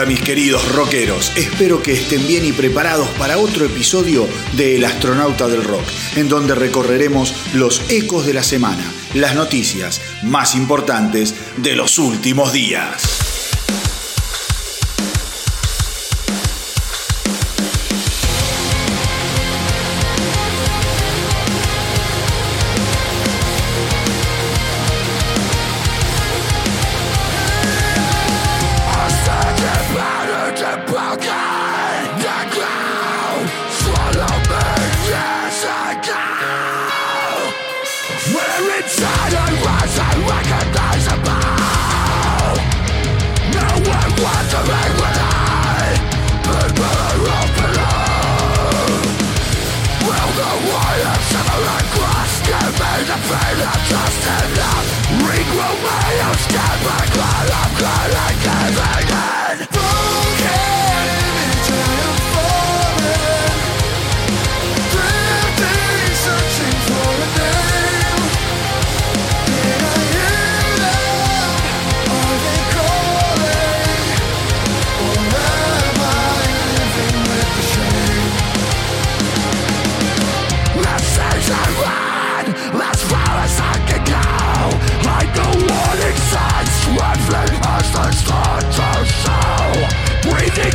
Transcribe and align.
Hola 0.00 0.08
mis 0.08 0.22
queridos 0.22 0.66
rockeros, 0.74 1.30
espero 1.36 1.82
que 1.82 1.92
estén 1.92 2.26
bien 2.26 2.46
y 2.46 2.52
preparados 2.52 3.06
para 3.18 3.36
otro 3.36 3.66
episodio 3.66 4.26
de 4.56 4.76
El 4.76 4.86
astronauta 4.86 5.46
del 5.46 5.62
rock, 5.62 5.84
en 6.16 6.26
donde 6.26 6.54
recorreremos 6.54 7.34
los 7.52 7.82
ecos 7.90 8.24
de 8.24 8.32
la 8.32 8.42
semana, 8.42 8.90
las 9.12 9.34
noticias 9.34 10.00
más 10.22 10.54
importantes 10.54 11.34
de 11.58 11.76
los 11.76 11.98
últimos 11.98 12.50
días. 12.54 13.09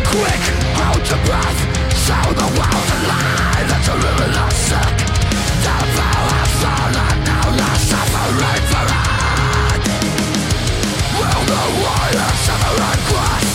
Quick, 0.03 0.43
hold 0.79 1.03
your 1.09 1.21
breath. 1.25 1.59
Show 2.05 2.25
the 2.33 2.47
world 2.59 2.89
lie 3.07 3.55
sick 4.53 4.97
The 5.65 5.77
has 6.33 6.51
fallen 6.61 7.17
Now 7.29 7.47
let 7.61 7.79
for 8.71 8.85
Will 11.19 11.43
the 11.51 11.63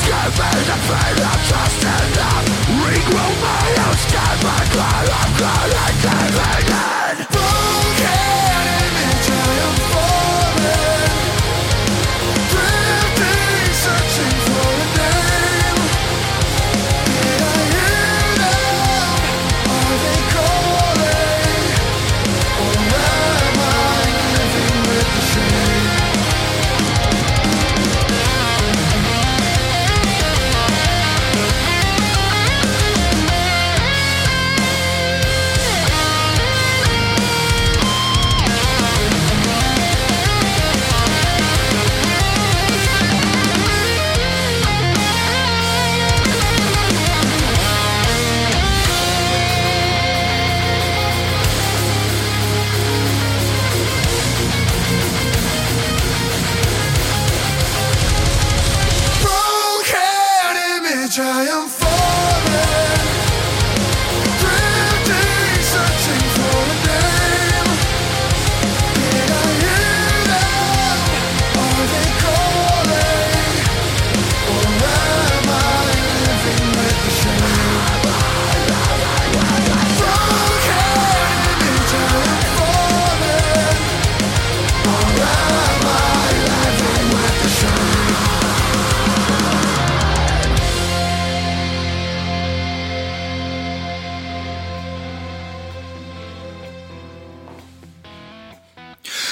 Give 0.06 0.32
me 0.40 0.52
the 0.70 0.78
them? 2.18 2.44
Regrow 2.82 3.32
my 3.44 3.66
own 3.84 3.96
skin 4.04 4.36
My 4.46 4.62
cry 4.74 5.04
of 5.20 5.30
God 5.40 5.70
and 5.88 7.09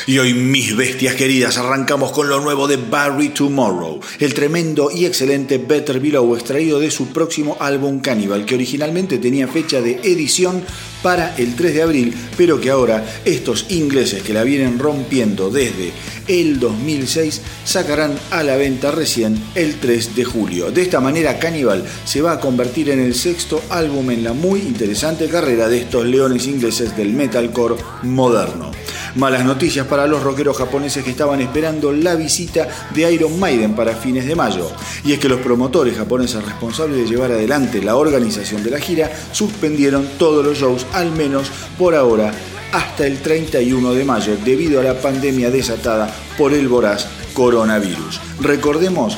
Y 0.09 0.19
hoy, 0.19 0.33
mis 0.33 0.75
bestias 0.75 1.17
queridas, 1.17 1.59
arrancamos 1.59 2.13
con 2.13 2.31
lo 2.31 2.41
nuevo 2.41 2.67
de 2.67 2.79
Barry 2.79 3.29
Tomorrow, 3.29 4.01
el 4.21 4.33
tremendo 4.33 4.91
y 4.91 5.05
excelente 5.05 5.59
Better 5.59 6.01
Below 6.01 6.35
extraído 6.35 6.81
de 6.81 6.91
su 6.91 7.09
próximo 7.09 7.59
álbum 7.61 8.01
Cannibal, 8.01 8.47
que 8.47 8.55
originalmente 8.55 9.19
tenía 9.19 9.47
fecha 9.49 9.83
de 9.83 9.97
edición 9.97 10.65
para 11.03 11.37
el 11.37 11.55
3 11.55 11.75
de 11.75 11.83
abril, 11.83 12.15
pero 12.39 12.59
que 12.59 12.71
ahora 12.71 13.05
estos 13.27 13.67
ingleses 13.69 14.23
que 14.23 14.33
la 14.33 14.45
vienen 14.45 14.79
rompiendo 14.79 15.51
desde 15.51 15.93
el 16.27 16.59
2006 16.59 17.43
sacarán 17.67 18.19
a 18.31 18.43
la 18.43 18.57
venta 18.57 18.91
recién 18.91 19.39
el 19.55 19.75
3 19.75 20.17
de 20.17 20.25
julio. 20.25 20.71
De 20.71 20.81
esta 20.81 21.01
manera 21.01 21.39
Cannibal 21.39 21.85
se 22.07 22.23
va 22.23 22.33
a 22.33 22.41
convertir 22.41 22.89
en 22.89 23.01
el 23.01 23.15
sexto 23.15 23.63
álbum 23.69 24.11
en 24.11 24.25
la 24.25 24.33
muy 24.33 24.61
interesante 24.61 25.29
carrera 25.29 25.69
de 25.69 25.81
estos 25.81 26.07
leones 26.07 26.47
ingleses 26.47 26.97
del 26.97 27.13
metalcore 27.13 27.77
moderno. 28.05 28.71
Malas 29.17 29.45
noticias 29.45 29.87
para 29.87 30.07
los 30.07 30.23
rockeros 30.23 30.57
japoneses 30.57 31.05
que 31.05 31.11
estaban 31.11 31.41
esperando 31.41 31.93
la 31.93 32.15
visita 32.15 32.69
de 32.95 33.13
Iron 33.13 33.39
Maiden 33.39 33.75
para 33.75 33.95
fines 33.95 34.27
de 34.27 34.35
mayo. 34.35 34.71
Y 35.05 35.13
es 35.13 35.19
que 35.19 35.29
los 35.29 35.41
promotores 35.41 35.97
japoneses 35.97 36.45
responsables 36.45 36.99
de 36.99 37.07
llevar 37.07 37.33
adelante 37.33 37.83
la 37.83 37.97
organización 37.97 38.63
de 38.63 38.71
la 38.71 38.79
gira 38.79 39.11
suspendieron 39.33 40.07
todos 40.19 40.45
los 40.45 40.59
shows, 40.59 40.87
al 40.93 41.11
menos 41.13 41.51
por 41.79 41.95
ahora, 41.95 42.33
hasta 42.73 43.07
el 43.07 43.19
31 43.19 43.95
de 43.95 44.05
mayo, 44.05 44.37
debido 44.45 44.81
a 44.81 44.85
la 44.85 45.01
pandemia 45.01 45.51
desatada 45.51 46.15
por 46.37 46.53
el 46.53 46.69
voraz 46.69 47.07
coronavirus. 47.33 48.21
Recordemos 48.41 49.17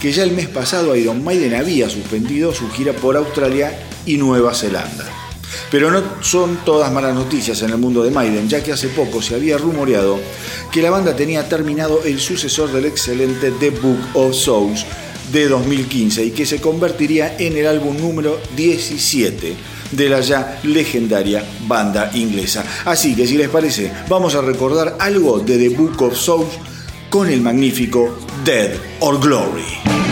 que 0.00 0.12
ya 0.12 0.24
el 0.24 0.32
mes 0.32 0.48
pasado 0.48 0.96
Iron 0.96 1.22
Maiden 1.24 1.54
había 1.54 1.88
suspendido 1.88 2.52
su 2.52 2.68
gira 2.70 2.92
por 2.92 3.16
Australia 3.16 3.72
y 4.04 4.16
Nueva 4.16 4.54
Zelanda. 4.54 5.31
Pero 5.70 5.90
no 5.90 6.02
son 6.22 6.58
todas 6.64 6.92
malas 6.92 7.14
noticias 7.14 7.62
en 7.62 7.70
el 7.70 7.78
mundo 7.78 8.02
de 8.02 8.10
Maiden, 8.10 8.48
ya 8.48 8.62
que 8.62 8.72
hace 8.72 8.88
poco 8.88 9.22
se 9.22 9.34
había 9.34 9.58
rumoreado 9.58 10.18
que 10.70 10.82
la 10.82 10.90
banda 10.90 11.14
tenía 11.14 11.48
terminado 11.48 12.02
el 12.04 12.20
sucesor 12.20 12.72
del 12.72 12.86
excelente 12.86 13.50
The 13.50 13.70
Book 13.70 14.00
of 14.14 14.34
Souls 14.34 14.86
de 15.32 15.48
2015 15.48 16.24
y 16.26 16.30
que 16.30 16.46
se 16.46 16.60
convertiría 16.60 17.36
en 17.38 17.56
el 17.56 17.66
álbum 17.66 17.96
número 17.96 18.38
17 18.56 19.56
de 19.92 20.08
la 20.08 20.20
ya 20.20 20.60
legendaria 20.62 21.44
banda 21.66 22.10
inglesa. 22.14 22.64
Así 22.84 23.14
que 23.14 23.26
si 23.26 23.36
les 23.36 23.48
parece, 23.48 23.92
vamos 24.08 24.34
a 24.34 24.42
recordar 24.42 24.96
algo 24.98 25.40
de 25.40 25.58
The 25.58 25.68
Book 25.70 26.02
of 26.02 26.16
Souls 26.16 26.58
con 27.08 27.28
el 27.28 27.40
magnífico 27.40 28.18
Dead 28.44 28.72
or 29.00 29.20
Glory. 29.20 30.11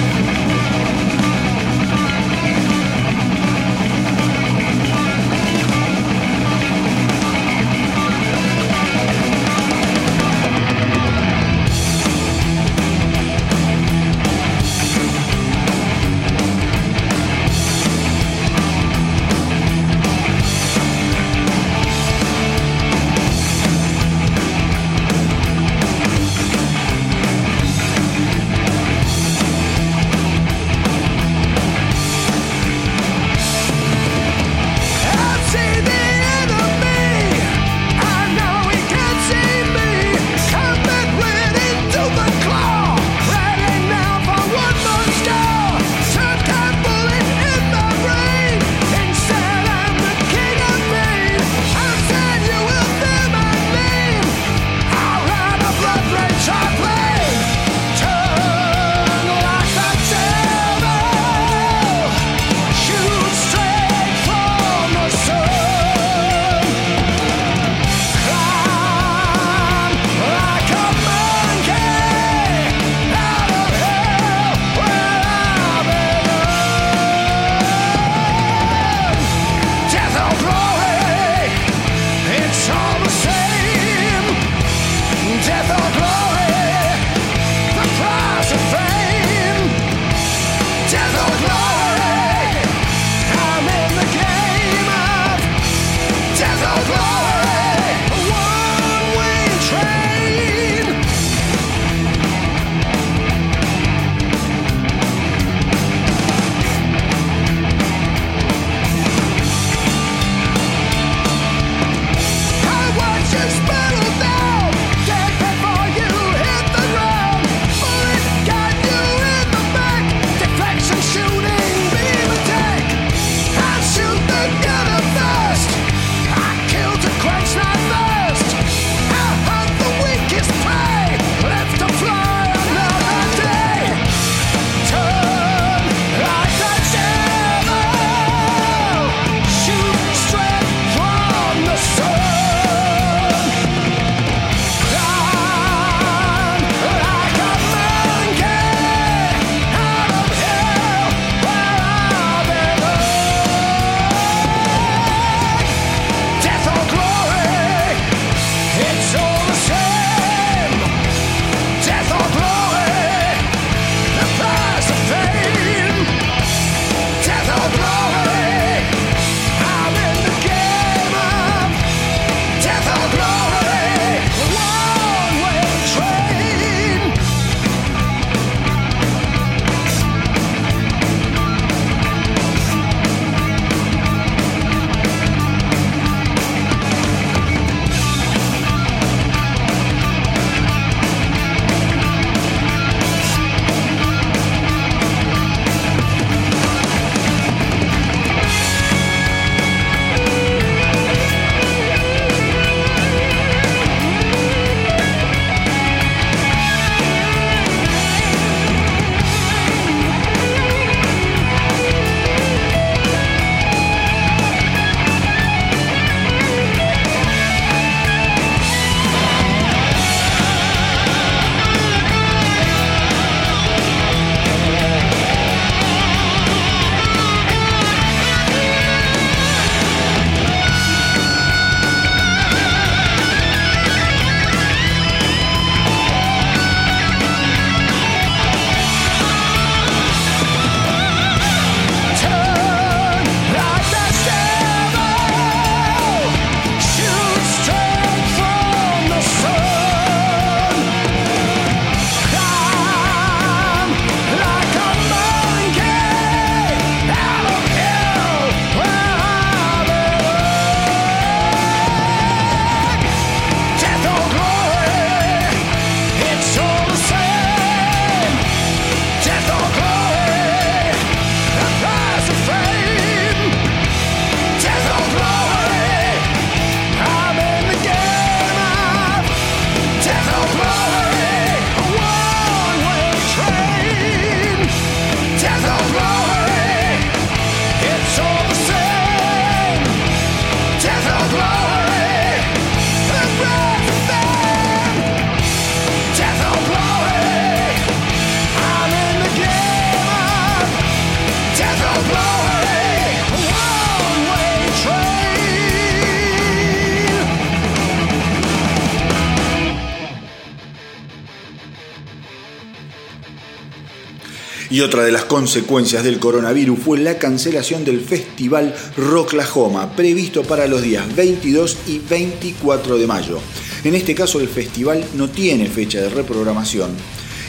Y 314.81 314.83
otra 314.83 315.05
de 315.05 315.13
las 315.13 315.27
consecuencias 315.27 316.03
del 316.05 316.19
coronavirus 316.19 316.79
fue 316.79 316.99
la 316.99 317.19
cancelación 317.19 317.85
del 317.85 318.01
festival 318.01 318.75
Rocklahoma, 318.97 319.95
previsto 319.95 320.43
para 320.43 320.67
los 320.67 320.81
días 320.81 321.05
22 321.15 321.77
y 321.87 321.99
24 321.99 322.97
de 322.97 323.07
mayo. 323.07 323.39
En 323.85 323.95
este 323.95 324.15
caso 324.15 324.41
el 324.41 324.49
festival 324.49 325.05
no 325.17 325.29
tiene 325.29 325.67
fecha 325.67 326.01
de 326.01 326.09
reprogramación 326.09 326.93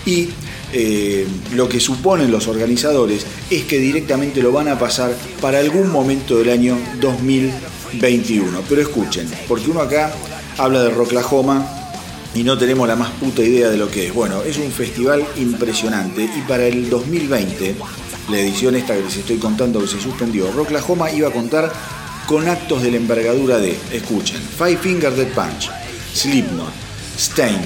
y 0.05 0.27
eh, 0.73 1.25
lo 1.55 1.69
que 1.69 1.79
suponen 1.79 2.31
los 2.31 2.49
organizadores 2.49 3.25
es 3.49 3.63
que 3.63 3.79
directamente 3.79 4.43
lo 4.43 4.51
van 4.51 4.67
a 4.67 4.77
pasar 4.77 5.15
para 5.39 5.59
algún 5.59 5.89
momento 5.89 6.37
del 6.37 6.49
año 6.49 6.77
2021. 6.99 8.59
Pero 8.67 8.81
escuchen, 8.81 9.31
porque 9.47 9.71
uno 9.71 9.79
acá 9.79 10.11
habla 10.57 10.83
de 10.83 10.89
Rocklahoma 10.89 11.80
y 12.33 12.43
no 12.43 12.57
tenemos 12.57 12.87
la 12.87 12.95
más 12.95 13.11
puta 13.11 13.41
idea 13.41 13.69
de 13.69 13.77
lo 13.77 13.89
que 13.89 14.07
es. 14.07 14.13
Bueno, 14.13 14.41
es 14.43 14.57
un 14.57 14.71
festival 14.71 15.25
impresionante 15.37 16.23
y 16.23 16.41
para 16.47 16.65
el 16.65 16.89
2020, 16.89 17.75
la 18.29 18.39
edición 18.39 18.75
esta 18.75 18.95
que 18.95 19.03
les 19.03 19.17
estoy 19.17 19.37
contando 19.37 19.81
que 19.81 19.87
se 19.87 19.99
suspendió, 19.99 20.51
Rocklahoma 20.51 21.11
iba 21.11 21.27
a 21.27 21.31
contar 21.31 21.71
con 22.25 22.47
actos 22.47 22.81
de 22.81 22.91
la 22.91 22.97
envergadura 22.97 23.57
de, 23.57 23.77
escuchen, 23.91 24.39
Five 24.57 24.77
Finger 24.77 25.13
Dead 25.13 25.27
Punch, 25.33 25.69
Slipknot, 26.13 26.71
Stain, 27.17 27.61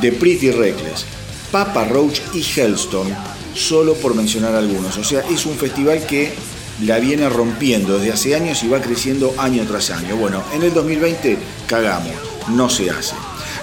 The 0.00 0.12
Pretty 0.12 0.50
Reckless, 0.52 1.04
Papa 1.52 1.84
Roach 1.84 2.20
y 2.32 2.42
Hellstone, 2.42 3.14
solo 3.54 3.94
por 3.94 4.14
mencionar 4.14 4.54
algunos. 4.54 4.96
O 4.96 5.04
sea, 5.04 5.20
es 5.28 5.44
un 5.44 5.56
festival 5.56 6.06
que 6.06 6.32
la 6.84 6.98
viene 6.98 7.28
rompiendo 7.28 7.98
desde 7.98 8.12
hace 8.12 8.34
años 8.34 8.62
y 8.62 8.68
va 8.68 8.80
creciendo 8.80 9.34
año 9.36 9.64
tras 9.66 9.90
año. 9.90 10.16
Bueno, 10.16 10.42
en 10.54 10.62
el 10.62 10.72
2020 10.72 11.36
cagamos, 11.66 12.14
no 12.48 12.70
se 12.70 12.90
hace. 12.90 13.14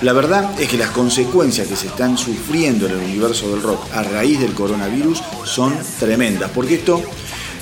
La 0.02 0.14
verdad 0.14 0.60
es 0.60 0.70
que 0.70 0.78
las 0.78 0.92
consecuencias 0.92 1.68
que 1.68 1.76
se 1.76 1.88
están 1.88 2.20
sufriendo 2.20 2.86
en 2.86 2.92
el 2.92 3.00
universo 3.00 3.50
del 3.50 3.64
rock 3.64 3.82
a 3.94 4.04
raíz 4.04 4.40
del 4.40 4.54
coronavirus 4.54 5.24
son 5.44 5.76
tremendas, 6.00 6.52
porque 6.54 6.76
esto 6.76 7.02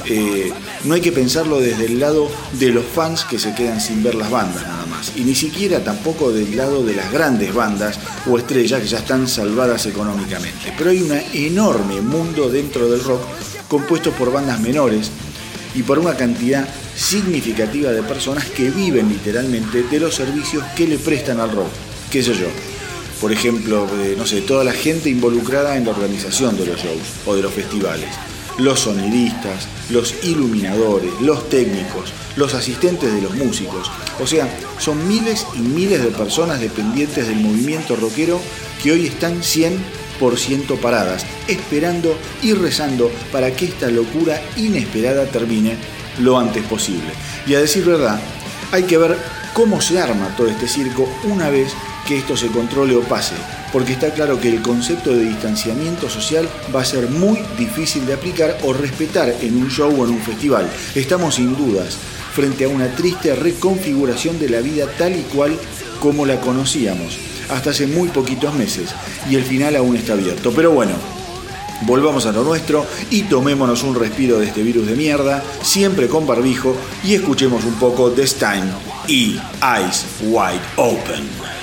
eh, 0.04 0.52
no 0.84 0.96
hay 0.96 1.02
que 1.02 1.14
pensarlo 1.14 1.62
desde 1.62 1.86
el 1.86 1.98
lado 1.98 2.30
de 2.60 2.72
los 2.72 2.84
fans 2.84 3.24
que 3.24 3.40
se 3.40 3.56
quedan 3.56 3.80
sin 3.80 4.04
ver 4.04 4.16
las 4.16 4.30
bandas 4.30 4.64
nada 4.64 4.86
más, 4.86 5.14
y 5.16 5.22
ni 5.22 5.34
siquiera 5.34 5.82
tampoco 5.82 6.34
del 6.34 6.58
lado 6.58 6.84
de 6.84 6.94
las 6.94 7.10
grandes 7.10 7.54
bandas 7.54 7.98
o 8.30 8.38
estrellas 8.38 8.82
que 8.82 8.88
ya 8.88 8.98
están 8.98 9.30
salvadas 9.30 9.86
económicamente. 9.86 10.74
Pero 10.78 10.90
hay 10.90 11.04
un 11.04 11.14
enorme 11.34 12.02
mundo 12.02 12.50
dentro 12.50 12.90
del 12.90 13.02
rock 13.02 13.22
compuesto 13.70 14.12
por 14.12 14.34
bandas 14.34 14.60
menores 14.60 15.10
y 15.74 15.84
por 15.84 16.00
una 16.00 16.16
cantidad 16.16 16.68
significativa 16.98 17.92
de 17.92 18.04
personas 18.04 18.44
que 18.50 18.72
viven 18.72 19.08
literalmente 19.08 19.84
de 19.84 20.00
los 20.02 20.14
servicios 20.14 20.66
que 20.76 20.86
le 20.86 20.98
prestan 20.98 21.40
al 21.40 21.54
rock 21.54 21.70
qué 22.16 22.24
sé 22.24 22.34
yo. 22.34 22.48
Por 23.20 23.34
ejemplo, 23.34 23.90
no 24.18 24.26
sé, 24.26 24.40
toda 24.40 24.64
la 24.64 24.72
gente 24.72 25.10
involucrada 25.10 25.76
en 25.76 25.84
la 25.84 25.92
organización 25.92 26.58
de 26.58 26.66
los 26.66 26.82
shows 26.82 27.02
o 27.26 27.36
de 27.36 27.42
los 27.42 27.54
festivales. 27.54 28.08
Los 28.58 28.80
sonidistas, 28.80 29.68
los 29.90 30.24
iluminadores, 30.24 31.12
los 31.20 31.50
técnicos, 31.50 32.14
los 32.38 32.54
asistentes 32.54 33.14
de 33.14 33.22
los 33.22 33.36
músicos. 33.36 33.92
O 34.22 34.26
sea, 34.26 34.48
son 34.78 35.06
miles 35.10 35.46
y 35.56 35.60
miles 35.60 36.02
de 36.02 36.12
personas 36.12 36.62
dependientes 36.62 37.28
del 37.28 37.42
movimiento 37.42 37.98
rockero 37.98 38.40
que 38.82 38.94
hoy 38.94 39.08
están 39.08 39.42
100% 39.42 40.80
paradas, 40.80 41.26
esperando 41.50 42.18
y 42.42 42.54
rezando 42.54 43.12
para 43.30 43.52
que 43.52 43.66
esta 43.66 43.90
locura 43.90 44.42
inesperada 44.56 45.26
termine 45.26 45.76
lo 46.20 46.40
antes 46.40 46.64
posible. 46.64 47.12
Y 47.46 47.56
a 47.56 47.60
decir 47.60 47.84
verdad, 47.84 48.22
hay 48.72 48.84
que 48.84 48.98
ver 48.98 49.18
cómo 49.54 49.82
se 49.82 50.00
arma 50.00 50.34
todo 50.38 50.48
este 50.48 50.70
circo 50.70 51.10
una 51.26 51.50
vez 51.50 51.74
que 52.06 52.18
esto 52.18 52.38
se 52.38 52.48
controle 52.48 52.96
o 52.96 53.02
pase, 53.02 53.36
porque 53.74 53.94
está 53.94 54.14
claro 54.14 54.40
que 54.40 54.50
el 54.50 54.62
concepto 54.62 55.12
de 55.12 55.26
distanciamiento 55.26 56.10
social 56.10 56.48
va 56.74 56.82
a 56.82 56.86
ser 56.86 57.10
muy 57.10 57.40
difícil 57.58 58.06
de 58.06 58.14
aplicar 58.14 58.58
o 58.64 58.74
respetar 58.74 59.34
en 59.42 59.58
un 59.58 59.70
show 59.70 59.90
o 59.90 60.06
en 60.06 60.12
un 60.12 60.22
festival. 60.22 60.70
Estamos 60.94 61.36
sin 61.36 61.56
dudas 61.56 61.98
frente 62.34 62.66
a 62.66 62.70
una 62.70 62.88
triste 62.96 63.36
reconfiguración 63.36 64.40
de 64.40 64.50
la 64.50 64.62
vida 64.62 64.88
tal 64.98 65.16
y 65.16 65.24
cual 65.24 65.58
como 66.00 66.26
la 66.26 66.40
conocíamos 66.40 67.18
hasta 67.50 67.72
hace 67.72 67.88
muy 67.88 68.10
poquitos 68.10 68.54
meses 68.54 68.94
y 69.30 69.36
el 69.36 69.44
final 69.44 69.76
aún 69.76 69.96
está 69.96 70.14
abierto. 70.14 70.52
Pero 70.52 70.72
bueno, 70.72 70.94
volvamos 71.84 72.26
a 72.26 72.32
lo 72.32 72.44
nuestro 72.44 72.86
y 73.10 73.24
tomémonos 73.24 73.84
un 73.84 73.96
respiro 73.96 74.40
de 74.40 74.48
este 74.48 74.64
virus 74.64 74.88
de 74.88 74.96
mierda, 74.96 75.44
siempre 75.62 76.08
con 76.08 76.26
barbijo, 76.26 76.76
y 77.04 77.14
escuchemos 77.16 77.64
un 77.66 77.76
poco 77.76 78.10
de 78.10 78.26
Stein 78.28 78.66
y 79.08 79.40
Eyes 79.62 80.06
Wide 80.22 80.62
Open. 80.78 81.55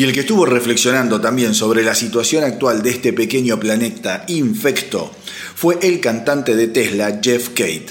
Y 0.00 0.04
el 0.04 0.14
que 0.14 0.20
estuvo 0.20 0.46
reflexionando 0.46 1.20
también 1.20 1.52
sobre 1.52 1.82
la 1.82 1.94
situación 1.94 2.42
actual 2.42 2.82
de 2.82 2.88
este 2.88 3.12
pequeño 3.12 3.60
planeta 3.60 4.24
infecto 4.28 5.10
fue 5.54 5.78
el 5.82 6.00
cantante 6.00 6.56
de 6.56 6.68
Tesla, 6.68 7.20
Jeff 7.22 7.50
Kate, 7.50 7.88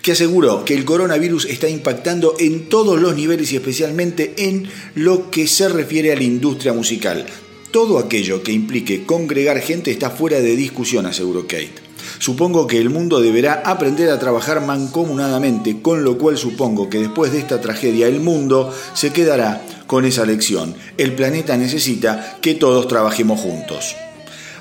que 0.00 0.12
aseguró 0.12 0.64
que 0.64 0.74
el 0.74 0.84
coronavirus 0.84 1.46
está 1.46 1.68
impactando 1.68 2.36
en 2.38 2.68
todos 2.68 3.00
los 3.00 3.16
niveles 3.16 3.50
y 3.50 3.56
especialmente 3.56 4.34
en 4.36 4.68
lo 4.94 5.32
que 5.32 5.48
se 5.48 5.68
refiere 5.68 6.12
a 6.12 6.14
la 6.14 6.22
industria 6.22 6.72
musical. 6.72 7.26
Todo 7.72 7.98
aquello 7.98 8.44
que 8.44 8.52
implique 8.52 9.04
congregar 9.04 9.58
gente 9.58 9.90
está 9.90 10.10
fuera 10.10 10.38
de 10.38 10.54
discusión, 10.54 11.06
aseguró 11.06 11.48
Kate. 11.48 11.88
Supongo 12.20 12.68
que 12.68 12.78
el 12.78 12.88
mundo 12.88 13.20
deberá 13.20 13.62
aprender 13.64 14.10
a 14.10 14.20
trabajar 14.20 14.64
mancomunadamente, 14.64 15.82
con 15.82 16.04
lo 16.04 16.18
cual 16.18 16.38
supongo 16.38 16.88
que 16.88 17.00
después 17.00 17.32
de 17.32 17.40
esta 17.40 17.60
tragedia 17.60 18.06
el 18.06 18.20
mundo 18.20 18.72
se 18.94 19.12
quedará 19.12 19.77
con 19.88 20.04
esa 20.04 20.24
lección. 20.24 20.76
El 20.96 21.14
planeta 21.14 21.56
necesita 21.56 22.38
que 22.40 22.54
todos 22.54 22.86
trabajemos 22.86 23.40
juntos. 23.40 23.96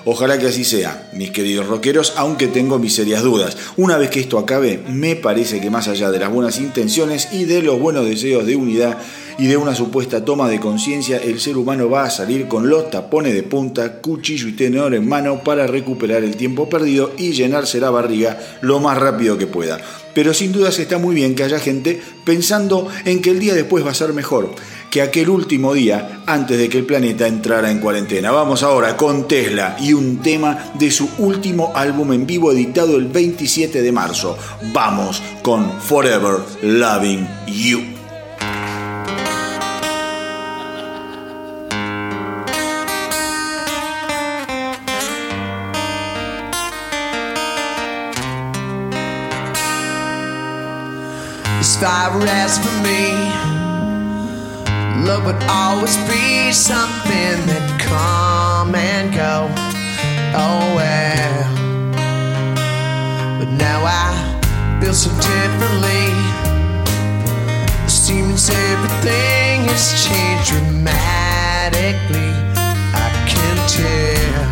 Ojalá 0.10 0.40
que 0.40 0.48
así 0.48 0.64
sea, 0.64 1.10
mis 1.12 1.32
queridos 1.32 1.68
rockeros, 1.68 2.14
aunque 2.16 2.48
tengo 2.48 2.80
mis 2.80 2.96
serias 2.96 3.24
dudas. 3.24 3.58
Una 3.76 3.98
vez 3.98 4.10
que 4.10 4.22
esto 4.22 4.40
acabe, 4.40 4.80
me 4.88 5.18
parece 5.18 5.60
que 5.60 5.70
más 5.70 5.90
allá 5.90 6.12
de 6.12 6.20
las 6.20 6.32
buenas 6.32 6.60
intenciones 6.60 7.28
y 7.34 7.44
de 7.44 7.62
los 7.62 7.78
buenos 7.78 8.06
deseos 8.06 8.46
de 8.46 8.56
unidad 8.56 9.00
y 9.38 9.48
de 9.48 9.58
una 9.58 9.76
supuesta 9.76 10.24
toma 10.24 10.48
de 10.48 10.62
conciencia, 10.62 11.18
el 11.18 11.42
ser 11.42 11.58
humano 11.58 11.90
va 11.90 12.06
a 12.06 12.10
salir 12.10 12.48
con 12.48 12.70
los 12.70 12.90
tapones 12.90 13.34
de 13.34 13.44
punta, 13.44 14.00
cuchillo 14.00 14.48
y 14.48 14.54
tenedor 14.54 14.96
en 14.96 15.10
mano 15.10 15.44
para 15.44 15.68
recuperar 15.68 16.24
el 16.24 16.38
tiempo 16.38 16.70
perdido 16.70 17.12
y 17.18 17.34
llenarse 17.34 17.82
la 17.82 17.90
barriga 17.90 18.40
lo 18.62 18.80
más 18.80 18.98
rápido 18.98 19.38
que 19.38 19.46
pueda. 19.46 19.78
Pero 20.16 20.34
sin 20.34 20.54
dudas 20.54 20.80
está 20.80 20.98
muy 20.98 21.16
bien 21.16 21.36
que 21.36 21.44
haya 21.44 21.60
gente 21.60 22.02
pensando 22.24 22.88
en 23.04 23.22
que 23.22 23.32
el 23.32 23.40
día 23.40 23.54
después 23.54 23.86
va 23.86 23.92
a 23.92 23.94
ser 23.94 24.14
mejor 24.14 24.56
que 24.90 25.02
aquel 25.02 25.30
último 25.30 25.74
día 25.74 26.24
antes 26.26 26.58
de 26.58 26.70
que 26.70 26.78
el 26.78 26.86
planeta 26.86 27.28
entrara 27.28 27.72
en 27.72 27.80
cuarentena. 27.80 28.32
Vamos 28.32 28.64
ahora 28.64 28.96
con 28.96 29.28
Tesla 29.28 29.76
y 29.80 29.94
un 29.94 30.18
tema 30.22 30.72
de 30.74 30.92
su 30.92 31.10
último 31.18 31.72
álbum 31.76 32.14
en 32.14 32.26
vivo 32.26 32.52
editado 32.52 32.98
el 32.98 33.08
27 33.08 33.82
de 33.82 33.92
marzo. 33.92 34.38
Vamos 34.74 35.22
con 35.42 35.72
Forever 35.82 36.38
Loving 36.62 37.28
You. 37.48 37.98
Love 55.06 55.26
would 55.26 55.44
always 55.48 55.96
be 56.10 56.52
something 56.52 57.38
that 57.46 57.80
come 57.80 58.74
and 58.74 59.14
go. 59.14 59.48
Oh 60.34 60.74
well. 60.76 61.44
But 63.40 63.50
now 63.52 63.86
I 63.86 64.80
feel 64.82 64.94
so 64.94 65.12
differently. 65.22 66.10
It 67.86 67.90
seems 67.92 68.50
everything 68.50 69.70
has 69.70 70.04
changed 70.04 70.50
dramatically. 70.50 72.34
I 72.94 73.08
can 73.30 73.58
tell. 73.70 74.46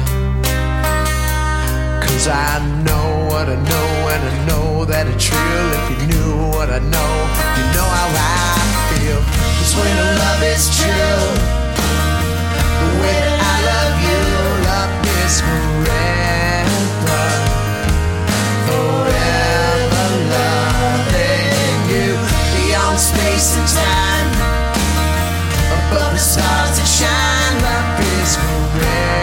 Cause 2.06 2.28
I 2.28 2.60
know 2.86 3.28
what 3.32 3.50
I 3.50 3.56
know, 3.56 3.90
and 4.14 4.24
I 4.30 4.46
know 4.46 4.86
that 4.86 5.08
it's 5.08 5.28
real. 5.32 5.68
If 5.74 5.90
you 5.90 5.98
knew 6.08 6.50
what 6.50 6.70
I 6.70 6.80
know, 6.80 7.12
you 7.58 7.66
know 7.74 7.90
how 7.98 8.10
I 8.14 8.65
when 9.78 9.98
love 10.22 10.44
is 10.44 10.70
true, 10.78 11.22
the 12.80 12.90
way 13.02 13.18
that 13.26 13.40
I 13.54 13.58
love 13.72 13.96
you, 14.08 14.22
love 14.72 14.94
is 15.22 15.36
forever. 15.48 17.24
Forever 18.68 20.08
loving 20.36 21.80
you 21.94 22.10
beyond 22.56 22.98
space 23.00 23.50
and 23.60 23.68
time, 23.68 24.30
above 25.78 26.14
the 26.14 26.24
stars 26.32 26.74
that 26.78 26.88
shine, 26.88 27.56
love 27.68 28.00
is 28.20 28.32
forever. 28.36 29.15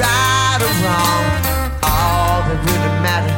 Right 0.00 0.60
or 0.64 0.74
wrong. 0.82 1.24
All 1.84 2.40
that 2.48 2.58
really 2.64 2.92
mattered 3.04 3.36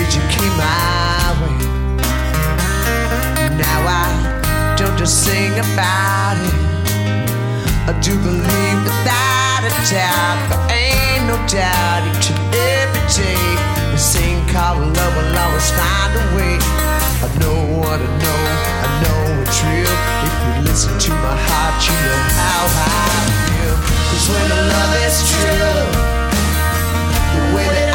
is 0.00 0.10
you 0.16 0.22
came 0.34 0.54
my 0.58 1.30
way. 1.40 1.58
Now 3.54 3.80
I 3.86 4.74
don't 4.76 4.96
just 4.98 5.24
sing 5.24 5.54
about 5.54 6.36
it. 6.48 6.56
I 7.90 7.92
do 8.02 8.14
believe 8.18 8.78
without 8.86 9.62
a 9.66 9.72
doubt, 9.90 10.38
there 10.50 10.66
ain't 10.74 11.24
no 11.26 11.36
doubt 11.46 12.02
each 12.10 12.30
and 12.30 12.42
every 12.54 13.04
day. 13.14 13.46
The 13.94 13.98
same 13.98 14.40
called 14.48 14.82
love 14.96 15.12
will 15.16 15.34
always 15.42 15.70
find 15.78 16.12
a 16.14 16.24
way. 16.36 16.56
I 17.22 17.28
know 17.42 17.58
what 17.78 17.98
I 17.98 18.10
know, 18.22 18.40
I 18.86 18.88
know 19.02 19.42
it's 19.42 19.58
real. 19.66 19.96
If 20.26 20.34
you 20.42 20.52
listen 20.70 20.94
to 20.98 21.10
my 21.24 21.36
heart, 21.48 21.76
you 21.86 21.96
know 22.06 22.20
how 22.38 22.62
I 22.66 23.00
feel. 23.46 23.99
Cause 24.10 24.28
when 24.28 24.48
the 24.48 24.62
love 24.74 24.94
is 25.06 25.16
true, 25.30 25.70
the 27.32 27.54
way 27.54 27.89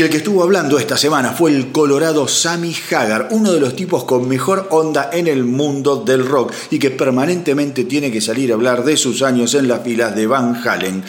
Y 0.00 0.02
el 0.02 0.08
que 0.08 0.16
estuvo 0.16 0.42
hablando 0.42 0.78
esta 0.78 0.96
semana 0.96 1.32
fue 1.32 1.50
el 1.50 1.72
colorado 1.72 2.26
Sammy 2.26 2.74
Hagar, 2.90 3.28
uno 3.32 3.52
de 3.52 3.60
los 3.60 3.76
tipos 3.76 4.04
con 4.04 4.26
mejor 4.26 4.66
onda 4.70 5.10
en 5.12 5.26
el 5.26 5.44
mundo 5.44 5.96
del 5.96 6.24
rock 6.24 6.54
y 6.70 6.78
que 6.78 6.90
permanentemente 6.90 7.84
tiene 7.84 8.10
que 8.10 8.22
salir 8.22 8.50
a 8.50 8.54
hablar 8.54 8.82
de 8.82 8.96
sus 8.96 9.20
años 9.20 9.54
en 9.54 9.68
las 9.68 9.82
filas 9.82 10.16
de 10.16 10.26
Van 10.26 10.66
Halen. 10.66 11.04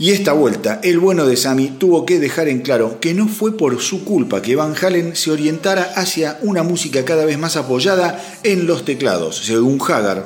Y 0.00 0.10
esta 0.10 0.32
vuelta, 0.32 0.80
el 0.82 0.98
bueno 0.98 1.24
de 1.24 1.36
Sammy 1.36 1.68
tuvo 1.78 2.04
que 2.04 2.18
dejar 2.18 2.48
en 2.48 2.62
claro 2.62 2.98
que 2.98 3.14
no 3.14 3.28
fue 3.28 3.56
por 3.56 3.80
su 3.80 4.04
culpa 4.04 4.42
que 4.42 4.56
Van 4.56 4.74
Halen 4.74 5.14
se 5.14 5.30
orientara 5.30 5.92
hacia 5.94 6.36
una 6.42 6.64
música 6.64 7.04
cada 7.04 7.24
vez 7.24 7.38
más 7.38 7.56
apoyada 7.56 8.20
en 8.42 8.66
los 8.66 8.84
teclados. 8.84 9.36
Según 9.36 9.80
Hagar, 9.88 10.24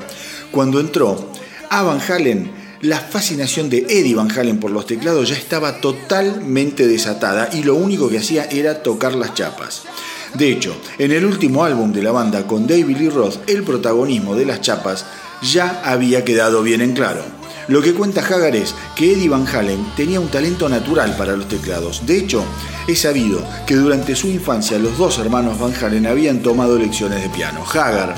cuando 0.53 0.81
entró 0.81 1.29
a 1.69 1.83
Van 1.83 2.01
Halen, 2.01 2.64
la 2.81 2.99
fascinación 2.99 3.71
de 3.71 3.87
Eddie 3.89 4.15
Van 4.15 4.31
Halen 4.31 4.59
por 4.59 4.71
los 4.71 4.87
teclados 4.87 5.29
ya 5.29 5.37
estaba 5.37 5.81
totalmente 5.81 6.87
desatada 6.87 7.49
y 7.53 7.63
lo 7.63 7.75
único 7.75 8.09
que 8.09 8.19
hacía 8.19 8.45
era 8.45 8.83
tocar 8.83 9.15
las 9.15 9.35
chapas. 9.35 9.83
De 10.35 10.51
hecho, 10.51 10.77
en 10.99 11.13
el 11.13 11.25
último 11.25 11.65
álbum 11.65 11.93
de 11.93 12.03
la 12.03 12.11
banda 12.11 12.47
con 12.47 12.67
David 12.67 12.97
Lee 12.97 13.09
Roth, 13.09 13.49
el 13.49 13.63
protagonismo 13.63 14.35
de 14.35 14.47
las 14.47 14.61
chapas 14.61 15.07
ya 15.43 15.81
había 15.85 16.25
quedado 16.25 16.63
bien 16.63 16.81
en 16.81 16.93
claro. 16.93 17.23
Lo 17.69 17.81
que 17.81 17.95
cuenta 17.95 18.21
Hagar 18.21 18.55
es 18.55 18.75
que 18.95 19.13
Eddie 19.13 19.29
Van 19.29 19.47
Halen 19.47 19.87
tenía 19.97 20.21
un 20.21 20.29
talento 20.29 20.69
natural 20.69 21.17
para 21.17 21.37
los 21.37 21.49
teclados. 21.49 22.05
De 22.05 22.19
hecho, 22.19 22.45
es 22.87 23.01
sabido 23.01 23.43
que 23.67 23.75
durante 23.75 24.15
su 24.17 24.29
infancia 24.29 24.79
los 24.79 24.99
dos 24.99 25.19
hermanos 25.19 25.59
Van 25.59 25.73
Halen 25.75 26.07
habían 26.07 26.41
tomado 26.41 26.79
lecciones 26.79 27.23
de 27.23 27.31
piano. 27.31 27.65
Hagar, 27.65 28.15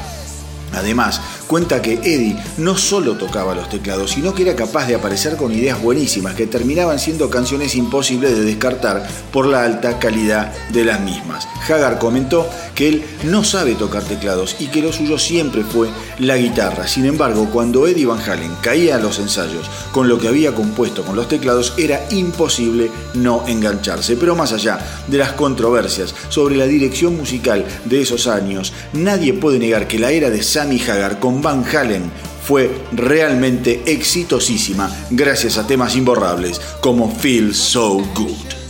además, 0.72 1.20
cuenta 1.46 1.82
que 1.82 1.94
Eddie 1.94 2.36
no 2.58 2.76
solo 2.76 3.16
tocaba 3.16 3.54
los 3.54 3.68
teclados, 3.68 4.12
sino 4.12 4.34
que 4.34 4.42
era 4.42 4.56
capaz 4.56 4.86
de 4.86 4.94
aparecer 4.94 5.36
con 5.36 5.52
ideas 5.52 5.80
buenísimas 5.80 6.34
que 6.34 6.46
terminaban 6.46 6.98
siendo 6.98 7.30
canciones 7.30 7.74
imposibles 7.74 8.36
de 8.36 8.44
descartar 8.44 9.06
por 9.32 9.46
la 9.46 9.64
alta 9.64 9.98
calidad 9.98 10.52
de 10.70 10.84
las 10.84 11.00
mismas. 11.00 11.46
Hagar 11.68 11.98
comentó 11.98 12.48
que 12.74 12.88
él 12.88 13.04
no 13.24 13.42
sabe 13.44 13.74
tocar 13.74 14.02
teclados 14.02 14.56
y 14.58 14.66
que 14.66 14.82
lo 14.82 14.92
suyo 14.92 15.18
siempre 15.18 15.64
fue 15.64 15.88
la 16.18 16.36
guitarra. 16.36 16.86
Sin 16.86 17.06
embargo, 17.06 17.48
cuando 17.52 17.86
Eddie 17.86 18.06
Van 18.06 18.20
Halen 18.20 18.52
caía 18.60 18.96
a 18.96 19.00
los 19.00 19.18
ensayos 19.18 19.68
con 19.92 20.08
lo 20.08 20.18
que 20.18 20.28
había 20.28 20.54
compuesto 20.54 21.02
con 21.02 21.16
los 21.16 21.28
teclados, 21.28 21.74
era 21.78 22.06
imposible 22.10 22.90
no 23.14 23.44
engancharse. 23.46 24.16
Pero 24.16 24.36
más 24.36 24.52
allá 24.52 24.78
de 25.06 25.18
las 25.18 25.32
controversias 25.32 26.14
sobre 26.28 26.56
la 26.56 26.66
dirección 26.66 27.16
musical 27.16 27.64
de 27.84 28.02
esos 28.02 28.26
años, 28.26 28.72
nadie 28.92 29.32
puede 29.32 29.58
negar 29.58 29.88
que 29.88 29.98
la 29.98 30.10
era 30.10 30.30
de 30.30 30.42
Sammy 30.42 30.80
Hagar 30.80 31.18
Van 31.42 31.64
Halen 31.64 32.10
fue 32.44 32.70
realmente 32.92 33.82
exitosísima 33.86 34.90
gracias 35.10 35.58
a 35.58 35.66
temas 35.66 35.96
imborrables 35.96 36.60
como 36.80 37.10
Feel 37.10 37.54
So 37.54 37.98
Good. 38.14 38.65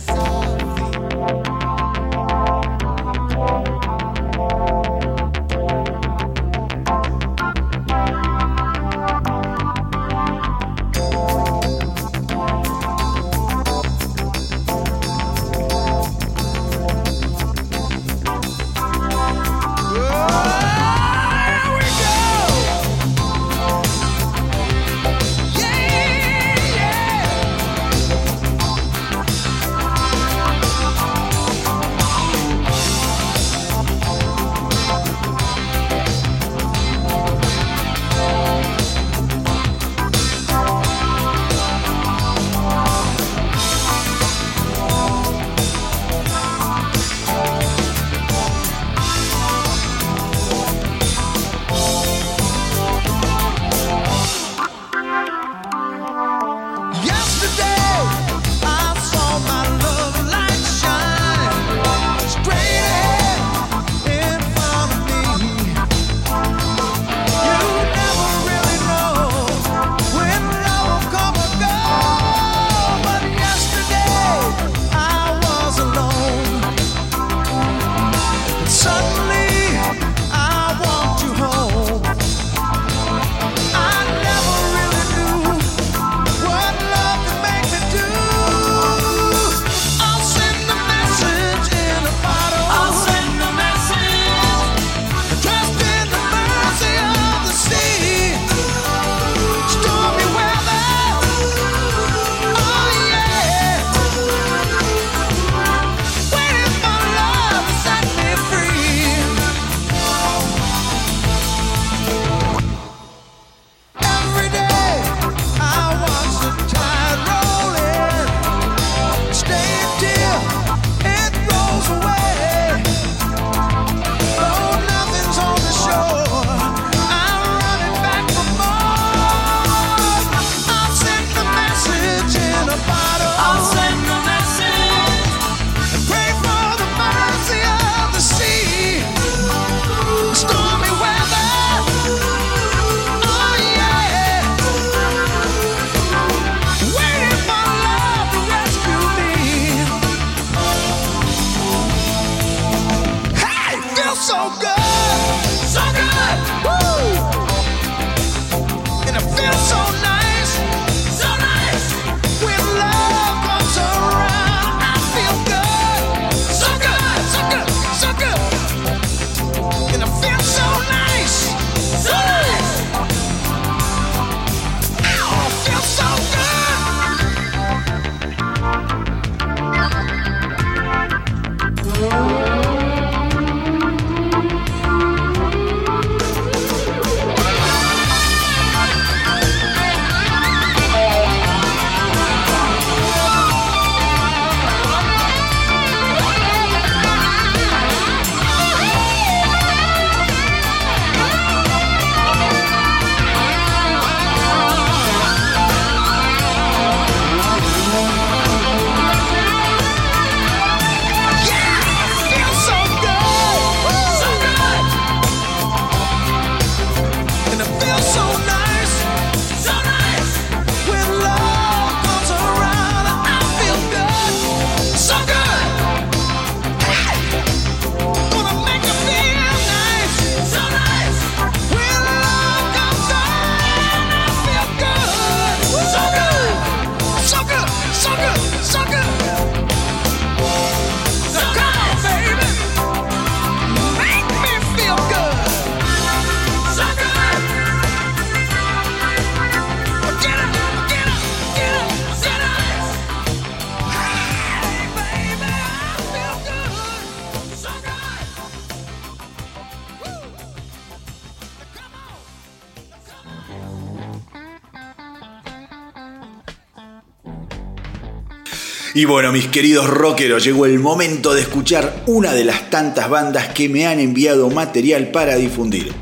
Y 268.97 269.05
bueno, 269.05 269.31
mis 269.31 269.45
queridos 269.45 269.87
rockeros, 269.87 270.43
llegó 270.43 270.65
el 270.65 270.79
momento 270.79 271.35
de 271.35 271.41
escuchar 271.41 272.01
una 272.07 272.33
de 272.33 272.43
las 272.43 272.71
tantas 272.71 273.07
bandas 273.07 273.49
que 273.49 273.69
me 273.69 273.85
han 273.85 273.99
enviado 273.99 274.49
material 274.49 275.11
para 275.11 275.35
difundir. 275.35 275.93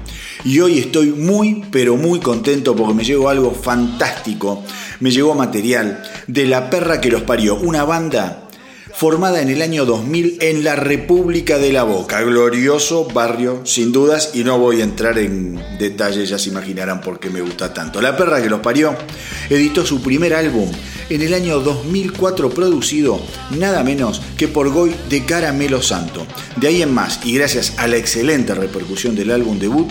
Y 0.46 0.62
hoy 0.62 0.80
estoy 0.80 1.08
muy, 1.08 1.66
pero 1.72 1.98
muy 1.98 2.22
contento 2.22 2.74
porque 2.74 2.94
me 2.94 3.04
llegó 3.04 3.28
algo 3.28 3.52
fantástico. 3.52 4.64
Me 5.02 5.12
llegó 5.12 5.36
material 5.36 6.04
de 6.28 6.46
La 6.46 6.70
Perra 6.70 7.02
que 7.02 7.12
los 7.12 7.24
parió, 7.24 7.56
una 7.56 7.84
banda 7.84 8.48
formada 8.94 9.42
en 9.42 9.50
el 9.50 9.62
año 9.62 9.84
2000 9.84 10.38
en 10.40 10.64
la 10.64 10.78
República 10.78 11.58
de 11.58 11.74
la 11.74 11.84
Boca. 11.84 12.22
Glorioso 12.22 13.10
barrio, 13.14 13.66
sin 13.66 13.92
dudas, 13.92 14.32
y 14.36 14.46
no 14.46 14.58
voy 14.58 14.80
a 14.80 14.86
entrar 14.86 15.18
en 15.18 15.62
detalles, 15.78 16.30
ya 16.30 16.40
se 16.40 16.48
imaginarán 16.48 17.02
por 17.02 17.20
qué 17.20 17.30
me 17.30 17.42
gusta 17.42 17.74
tanto. 17.74 18.02
La 18.02 18.16
perra 18.16 18.42
que 18.42 18.50
los 18.50 18.62
parió 18.62 18.96
editó 19.50 19.86
su 19.86 20.02
primer 20.02 20.34
álbum 20.34 20.72
en 21.10 21.22
el 21.22 21.34
año 21.34 21.60
2004 21.60 22.50
producido 22.50 23.20
nada 23.58 23.84
menos 23.84 24.22
que 24.38 24.48
por 24.48 24.70
Goy 24.70 24.96
de 25.10 25.26
Caramelo 25.26 25.82
Santo. 25.82 26.26
De 26.58 26.68
ahí 26.68 26.82
en 26.82 26.94
más, 26.94 27.20
y 27.24 27.34
gracias 27.34 27.74
a 27.78 27.88
la 27.88 27.98
excelente 27.98 28.54
repercusión 28.56 29.16
del 29.16 29.32
álbum 29.32 29.60
debut, 29.60 29.90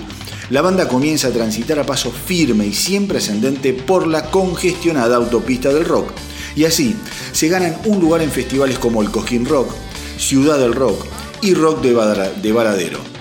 la 0.51 0.63
banda 0.63 0.89
comienza 0.89 1.29
a 1.29 1.33
transitar 1.33 1.79
a 1.79 1.87
paso 1.87 2.11
firme 2.11 2.67
y 2.67 2.73
siempre 2.73 3.19
ascendente 3.19 3.73
por 3.73 4.07
la 4.07 4.31
congestionada 4.31 5.17
autopista 5.17 5.73
del 5.73 5.85
rock 5.85 6.11
y 6.57 6.65
así 6.65 6.97
se 7.33 7.49
ganan 7.49 7.77
un 7.85 8.01
lugar 8.01 8.23
en 8.23 8.31
festivales 8.31 8.79
como 8.79 9.03
el 9.03 9.11
Cojín 9.11 9.47
Rock, 9.47 9.71
Ciudad 10.19 10.59
del 10.59 10.73
Rock 10.73 11.05
y 11.43 11.55
Rock 11.55 11.83
de, 11.83 12.53
Varadero. 12.53 13.14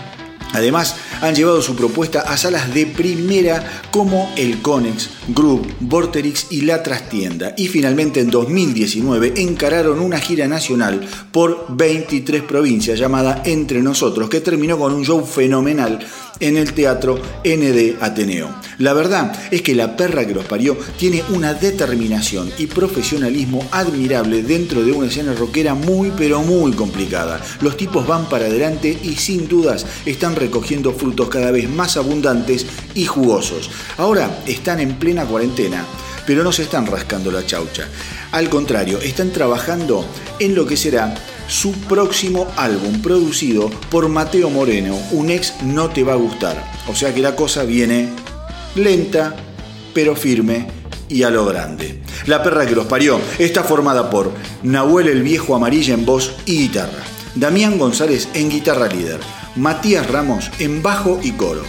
Además, 0.53 0.95
han 1.21 1.35
llevado 1.35 1.61
su 1.61 1.75
propuesta 1.75 2.21
a 2.21 2.37
salas 2.37 2.73
de 2.73 2.85
primera 2.85 3.83
como 3.91 4.31
el 4.37 4.61
Conex, 4.61 5.09
Group, 5.29 5.67
Vorterix 5.79 6.47
y 6.51 6.61
La 6.61 6.83
Trastienda. 6.83 7.53
Y 7.57 7.67
finalmente 7.67 8.19
en 8.19 8.29
2019 8.29 9.33
encararon 9.37 9.99
una 9.99 10.19
gira 10.19 10.47
nacional 10.47 11.05
por 11.31 11.65
23 11.69 12.43
provincias 12.43 12.99
llamada 12.99 13.41
Entre 13.45 13.81
Nosotros, 13.81 14.29
que 14.29 14.41
terminó 14.41 14.77
con 14.77 14.93
un 14.93 15.03
show 15.03 15.25
fenomenal 15.25 15.99
en 16.39 16.57
el 16.57 16.73
Teatro 16.73 17.19
ND 17.43 18.01
Ateneo. 18.01 18.49
La 18.79 18.93
verdad 18.93 19.33
es 19.51 19.61
que 19.61 19.75
la 19.75 19.95
perra 19.95 20.25
que 20.25 20.33
los 20.33 20.45
parió 20.45 20.77
tiene 20.97 21.23
una 21.29 21.53
determinación 21.53 22.51
y 22.57 22.67
profesionalismo 22.67 23.67
admirable 23.71 24.43
dentro 24.43 24.83
de 24.83 24.91
una 24.91 25.07
escena 25.07 25.33
rockera 25.33 25.73
muy 25.73 26.11
pero 26.17 26.41
muy 26.41 26.71
complicada. 26.73 27.39
Los 27.61 27.77
tipos 27.77 28.07
van 28.07 28.27
para 28.29 28.45
adelante 28.45 28.97
y 29.03 29.15
sin 29.15 29.47
dudas 29.47 29.85
están 30.05 30.35
recogiendo 30.35 30.91
frutos 30.93 31.29
cada 31.29 31.51
vez 31.51 31.69
más 31.69 31.97
abundantes 31.97 32.65
y 32.95 33.05
jugosos. 33.05 33.69
Ahora 33.97 34.43
están 34.47 34.79
en 34.79 34.95
plena 34.95 35.25
cuarentena 35.25 35.85
pero 36.25 36.43
no 36.43 36.51
se 36.51 36.63
están 36.63 36.85
rascando 36.85 37.31
la 37.31 37.45
chaucha. 37.45 37.87
Al 38.31 38.49
contrario, 38.49 38.99
están 38.99 39.31
trabajando 39.31 40.05
en 40.39 40.55
lo 40.55 40.65
que 40.65 40.77
será 40.77 41.13
su 41.47 41.71
próximo 41.71 42.47
álbum 42.57 43.01
producido 43.01 43.69
por 43.89 44.09
Mateo 44.09 44.49
Moreno, 44.49 44.97
un 45.11 45.29
ex 45.29 45.61
no 45.63 45.89
te 45.89 46.03
va 46.03 46.13
a 46.13 46.17
gustar. 46.17 46.63
O 46.87 46.95
sea 46.95 47.13
que 47.13 47.21
la 47.21 47.35
cosa 47.35 47.63
viene 47.63 48.09
lenta, 48.75 49.35
pero 49.93 50.15
firme 50.15 50.67
y 51.09 51.23
a 51.23 51.29
lo 51.29 51.45
grande. 51.45 52.01
La 52.25 52.41
perra 52.41 52.65
que 52.65 52.75
los 52.75 52.85
parió 52.85 53.19
está 53.37 53.63
formada 53.63 54.09
por 54.09 54.31
Nahuel 54.63 55.07
el 55.07 55.23
Viejo 55.23 55.55
Amarilla 55.55 55.93
en 55.93 56.05
voz 56.05 56.33
y 56.45 56.57
guitarra, 56.57 57.03
Damián 57.35 57.77
González 57.77 58.29
en 58.33 58.49
guitarra 58.49 58.87
líder, 58.87 59.19
Matías 59.55 60.09
Ramos 60.09 60.49
en 60.59 60.81
bajo 60.81 61.19
y 61.21 61.31
coro, 61.31 61.63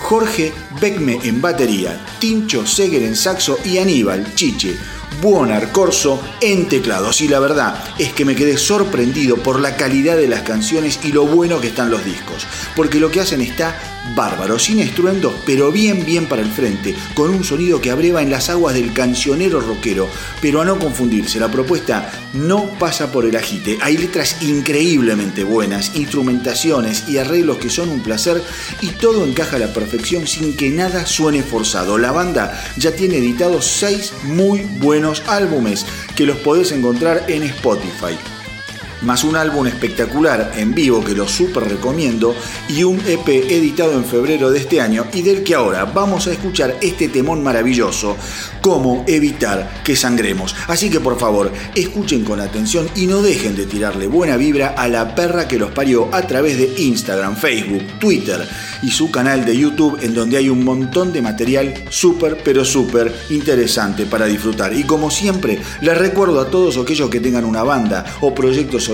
Jorge 0.00 0.52
Beckme 0.80 1.18
en 1.22 1.40
batería, 1.40 2.04
Tincho 2.18 2.66
Seger 2.66 3.02
en 3.02 3.16
saxo 3.16 3.58
y 3.64 3.78
Aníbal 3.78 4.34
Chiche 4.34 4.76
Buonar 5.20 5.72
Corso 5.72 6.20
en 6.40 6.68
teclados. 6.68 7.20
Y 7.20 7.28
la 7.28 7.40
verdad 7.40 7.82
es 7.98 8.12
que 8.12 8.24
me 8.24 8.34
quedé 8.34 8.56
sorprendido 8.56 9.36
por 9.36 9.60
la 9.60 9.76
calidad 9.76 10.16
de 10.16 10.28
las 10.28 10.42
canciones 10.42 11.00
y 11.02 11.12
lo 11.12 11.26
bueno 11.26 11.60
que 11.60 11.68
están 11.68 11.90
los 11.90 12.04
discos. 12.04 12.46
Porque 12.76 13.00
lo 13.00 13.10
que 13.10 13.20
hacen 13.20 13.40
está 13.40 13.93
bárbaro, 14.14 14.58
sin 14.58 14.80
estruendos, 14.80 15.34
pero 15.46 15.72
bien 15.72 16.04
bien 16.04 16.26
para 16.26 16.42
el 16.42 16.50
frente, 16.50 16.94
con 17.14 17.30
un 17.30 17.44
sonido 17.44 17.80
que 17.80 17.90
abreva 17.90 18.22
en 18.22 18.30
las 18.30 18.50
aguas 18.50 18.74
del 18.74 18.92
cancionero 18.92 19.60
rockero. 19.60 20.08
Pero 20.40 20.60
a 20.60 20.64
no 20.64 20.78
confundirse, 20.78 21.40
la 21.40 21.50
propuesta 21.50 22.10
no 22.32 22.66
pasa 22.78 23.10
por 23.10 23.24
el 23.24 23.36
agite. 23.36 23.78
Hay 23.80 23.96
letras 23.96 24.42
increíblemente 24.42 25.44
buenas, 25.44 25.94
instrumentaciones 25.94 27.08
y 27.08 27.18
arreglos 27.18 27.58
que 27.58 27.70
son 27.70 27.88
un 27.88 28.00
placer 28.00 28.42
y 28.80 28.88
todo 28.88 29.24
encaja 29.24 29.56
a 29.56 29.60
la 29.60 29.72
perfección 29.72 30.26
sin 30.26 30.56
que 30.56 30.70
nada 30.70 31.06
suene 31.06 31.42
forzado. 31.42 31.98
La 31.98 32.12
banda 32.12 32.60
ya 32.76 32.92
tiene 32.92 33.18
editados 33.18 33.66
seis 33.66 34.12
muy 34.24 34.60
buenos 34.78 35.22
álbumes 35.26 35.86
que 36.14 36.26
los 36.26 36.38
podés 36.38 36.72
encontrar 36.72 37.24
en 37.28 37.42
Spotify 37.44 38.16
más 39.04 39.24
un 39.24 39.36
álbum 39.36 39.66
espectacular 39.66 40.52
en 40.56 40.74
vivo 40.74 41.04
que 41.04 41.14
lo 41.14 41.28
súper 41.28 41.64
recomiendo 41.64 42.34
y 42.68 42.82
un 42.82 43.00
EP 43.06 43.28
editado 43.28 43.92
en 43.92 44.04
febrero 44.04 44.50
de 44.50 44.58
este 44.58 44.80
año 44.80 45.06
y 45.12 45.22
del 45.22 45.42
que 45.42 45.54
ahora 45.54 45.84
vamos 45.84 46.26
a 46.26 46.32
escuchar 46.32 46.76
este 46.80 47.08
temón 47.08 47.42
maravilloso, 47.42 48.16
cómo 48.60 49.04
evitar 49.06 49.82
que 49.84 49.96
sangremos. 49.96 50.54
Así 50.68 50.90
que 50.90 51.00
por 51.00 51.18
favor, 51.18 51.52
escuchen 51.74 52.24
con 52.24 52.40
atención 52.40 52.88
y 52.96 53.06
no 53.06 53.22
dejen 53.22 53.54
de 53.56 53.66
tirarle 53.66 54.06
buena 54.06 54.36
vibra 54.36 54.74
a 54.76 54.88
la 54.88 55.14
perra 55.14 55.46
que 55.46 55.58
los 55.58 55.70
parió 55.72 56.08
a 56.12 56.22
través 56.22 56.56
de 56.56 56.74
Instagram, 56.78 57.36
Facebook, 57.36 57.98
Twitter 57.98 58.48
y 58.82 58.90
su 58.90 59.10
canal 59.10 59.44
de 59.44 59.56
YouTube 59.56 59.98
en 60.02 60.14
donde 60.14 60.36
hay 60.36 60.48
un 60.48 60.64
montón 60.64 61.12
de 61.12 61.22
material 61.22 61.74
súper 61.90 62.38
pero 62.42 62.64
súper 62.64 63.14
interesante 63.30 64.06
para 64.06 64.26
disfrutar. 64.26 64.72
Y 64.74 64.84
como 64.84 65.10
siempre, 65.10 65.60
les 65.80 65.98
recuerdo 65.98 66.40
a 66.40 66.50
todos 66.50 66.76
aquellos 66.76 67.10
que 67.10 67.20
tengan 67.20 67.44
una 67.44 67.62
banda 67.62 68.04
o 68.20 68.34
proyectos 68.34 68.84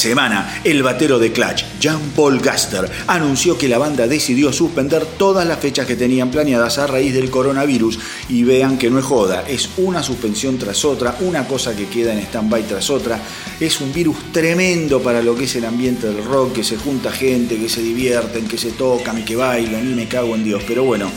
Semana, 0.00 0.60
el 0.64 0.82
batero 0.82 1.18
de 1.18 1.30
Clutch, 1.30 1.64
Jean-Paul 1.78 2.40
Gaster, 2.40 2.90
anunció 3.06 3.56
que 3.56 3.68
la 3.68 3.78
banda 3.78 4.08
decidió 4.08 4.52
suspender 4.52 5.04
todas 5.04 5.46
las 5.46 5.60
fechas 5.60 5.86
que 5.86 5.94
tenían 5.94 6.30
planeadas 6.30 6.78
a 6.78 6.86
raíz 6.86 7.12
del 7.14 7.30
coronavirus. 7.30 7.98
Y 8.28 8.42
vean 8.42 8.78
que 8.78 8.90
no 8.90 8.98
es 8.98 9.04
joda, 9.04 9.44
es 9.46 9.68
una 9.76 10.02
suspensión 10.02 10.58
tras 10.58 10.84
otra, 10.84 11.16
una 11.20 11.46
cosa 11.46 11.76
que 11.76 11.86
queda 11.86 12.12
en 12.12 12.20
stand-by 12.20 12.62
tras 12.62 12.90
otra. 12.90 13.20
Es 13.60 13.80
un 13.80 13.92
virus 13.92 14.16
tremendo 14.32 15.00
para 15.00 15.22
lo 15.22 15.36
que 15.36 15.44
es 15.44 15.54
el 15.56 15.66
ambiente 15.66 16.08
del 16.08 16.24
rock, 16.24 16.54
que 16.54 16.64
se 16.64 16.76
junta 16.76 17.12
gente, 17.12 17.58
que 17.58 17.68
se 17.68 17.82
divierten, 17.82 18.48
que 18.48 18.58
se 18.58 18.72
tocan, 18.72 19.24
que 19.24 19.36
bailan, 19.36 19.90
y 19.90 19.94
me 19.94 20.08
cago 20.08 20.34
en 20.34 20.44
Dios. 20.44 20.62
Pero 20.66 20.84
bueno. 20.84 21.10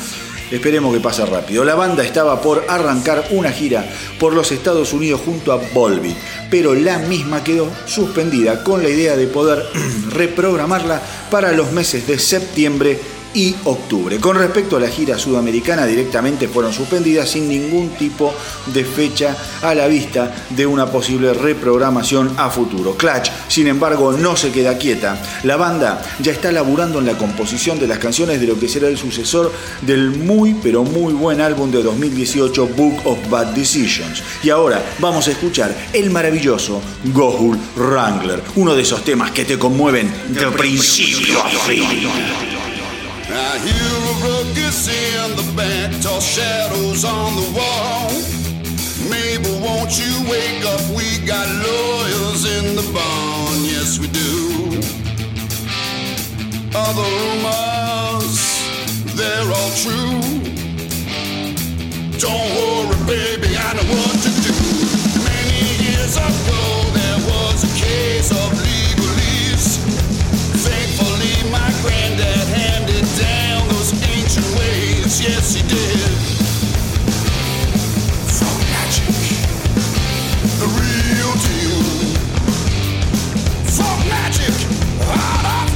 Esperemos 0.51 0.93
que 0.93 0.99
pase 0.99 1.25
rápido. 1.25 1.63
La 1.63 1.75
banda 1.75 2.03
estaba 2.03 2.41
por 2.41 2.65
arrancar 2.67 3.27
una 3.31 3.51
gira 3.51 3.85
por 4.19 4.33
los 4.33 4.51
Estados 4.51 4.93
Unidos 4.93 5.21
junto 5.25 5.51
a 5.51 5.57
Volbeat, 5.73 6.17
pero 6.49 6.73
la 6.73 6.99
misma 6.99 7.43
quedó 7.43 7.69
suspendida 7.85 8.63
con 8.63 8.83
la 8.83 8.89
idea 8.89 9.15
de 9.15 9.27
poder 9.27 9.65
reprogramarla 10.09 11.01
para 11.31 11.51
los 11.51 11.71
meses 11.71 12.05
de 12.07 12.19
septiembre 12.19 12.99
y 13.33 13.55
octubre. 13.63 14.19
Con 14.19 14.37
respecto 14.37 14.77
a 14.77 14.79
la 14.79 14.87
gira 14.87 15.17
sudamericana, 15.17 15.85
directamente 15.85 16.47
fueron 16.47 16.73
suspendidas 16.73 17.29
sin 17.29 17.47
ningún 17.47 17.89
tipo 17.89 18.33
de 18.73 18.85
fecha 18.85 19.35
a 19.61 19.73
la 19.73 19.87
vista 19.87 20.33
de 20.49 20.65
una 20.65 20.85
posible 20.87 21.33
reprogramación 21.33 22.33
a 22.37 22.49
futuro. 22.49 22.95
Clutch, 22.95 23.29
sin 23.47 23.67
embargo, 23.67 24.13
no 24.13 24.35
se 24.35 24.51
queda 24.51 24.77
quieta. 24.77 25.21
La 25.43 25.57
banda 25.57 26.01
ya 26.19 26.31
está 26.31 26.51
laburando 26.51 26.99
en 26.99 27.05
la 27.05 27.17
composición 27.17 27.79
de 27.79 27.87
las 27.87 27.99
canciones 27.99 28.39
de 28.39 28.47
lo 28.47 28.59
que 28.59 28.67
será 28.67 28.87
el 28.87 28.97
sucesor 28.97 29.51
del 29.81 30.11
muy 30.11 30.53
pero 30.55 30.83
muy 30.83 31.13
buen 31.13 31.41
álbum 31.41 31.71
de 31.71 31.83
2018 31.83 32.67
Book 32.67 33.01
of 33.05 33.17
Bad 33.29 33.47
Decisions. 33.47 34.23
Y 34.43 34.49
ahora 34.49 34.83
vamos 34.99 35.27
a 35.27 35.31
escuchar 35.31 35.75
el 35.93 36.09
maravilloso 36.09 36.81
Gohul 37.05 37.57
Wrangler, 37.75 38.41
uno 38.55 38.75
de 38.75 38.81
esos 38.81 39.03
temas 39.03 39.31
que 39.31 39.45
te 39.45 39.57
conmueven 39.57 40.11
de 40.29 40.47
principio 40.51 41.41
a 41.41 41.49
fin. 41.49 42.52
I 43.35 43.57
hear 43.57 43.89
a 44.11 44.15
ruckus 44.21 44.87
in 44.87 45.35
the 45.35 45.53
back, 45.57 45.89
tall 46.01 46.21
shadows 46.21 47.03
on 47.03 47.35
the 47.35 47.47
wall. 47.57 48.11
Mabel, 49.09 49.59
won't 49.59 49.97
you 49.97 50.13
wake 50.29 50.63
up? 50.65 50.81
We 50.95 51.17
got 51.25 51.47
lawyers 51.49 52.45
in 52.45 52.75
the 52.75 52.85
barn, 52.93 53.65
yes 53.65 53.97
we 53.99 54.07
do. 54.07 54.21
The 56.93 57.01
rumors, 57.01 58.37
they're 59.17 59.49
all 59.49 59.71
true. 59.81 60.21
Don't 62.19 62.49
worry, 62.53 62.97
baby, 63.09 63.57
I 63.57 63.73
know 63.73 63.87
what 63.97 64.13
to 64.21 64.31
do. 64.45 64.53
Many 65.25 65.61
years 65.81 66.17
ago, 66.17 66.82
ways. 75.13 75.29
Yes, 75.29 75.55
he 75.55 75.61
did. 75.67 75.99
From 78.37 78.57
magic, 78.71 79.15
the 80.59 80.67
real 80.79 81.33
deal. 81.45 81.83
From 83.65 84.09
magic, 84.09 84.53
hot 85.07 85.45
off 85.45 85.72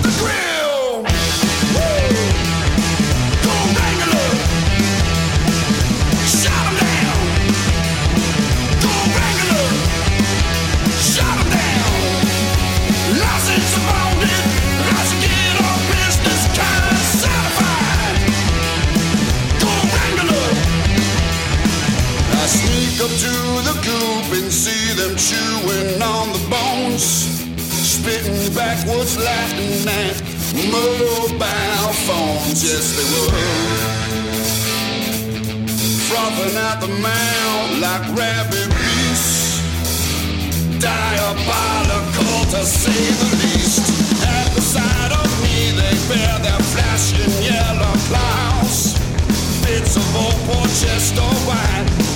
up 23.07 23.13
to 23.19 23.35
the 23.63 23.75
coop 23.87 24.27
and 24.37 24.51
see 24.51 24.91
them 24.99 25.15
chewing 25.15 26.01
on 26.01 26.27
the 26.35 26.43
bones, 26.51 27.05
spitting 27.63 28.53
backwards, 28.53 29.17
laughing 29.17 29.87
at 29.87 30.19
mobile 30.67 31.93
phones. 32.03 32.59
Yes, 32.63 32.85
they 32.97 33.07
were 33.07 33.31
frothing 36.09 36.57
at 36.57 36.81
the 36.81 36.91
mouth 36.99 37.79
like 37.79 38.05
rabid 38.17 38.69
beasts. 38.75 39.61
Diabolical 40.79 42.39
to 42.51 42.65
say 42.65 43.03
the 43.21 43.29
least. 43.41 43.87
At 44.25 44.51
the 44.53 44.61
sight 44.61 45.11
of 45.15 45.29
me, 45.43 45.71
they 45.79 45.95
bear 46.11 46.39
their 46.43 46.61
flashing 46.73 47.31
yellow 47.43 47.95
claws. 48.09 48.99
Bits 49.63 49.95
of 49.95 50.15
old 50.15 50.39
Porchester 50.47 51.29
wine 51.47 52.06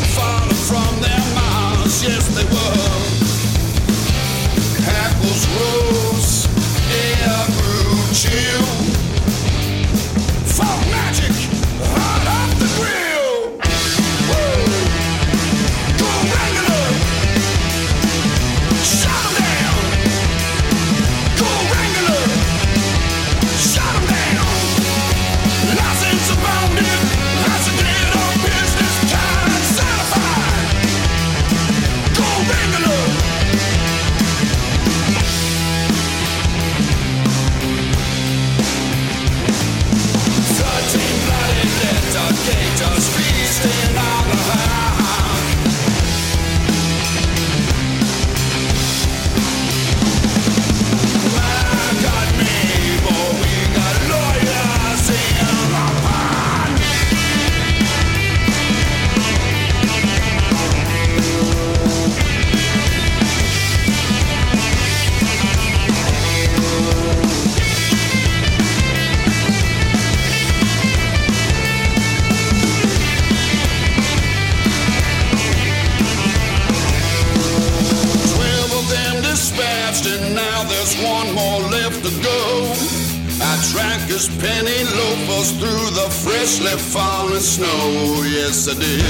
freshly 86.71 86.77
fallen 86.77 87.41
snow. 87.41 88.23
Yes, 88.23 88.67
I 88.67 88.73
did. 88.73 89.03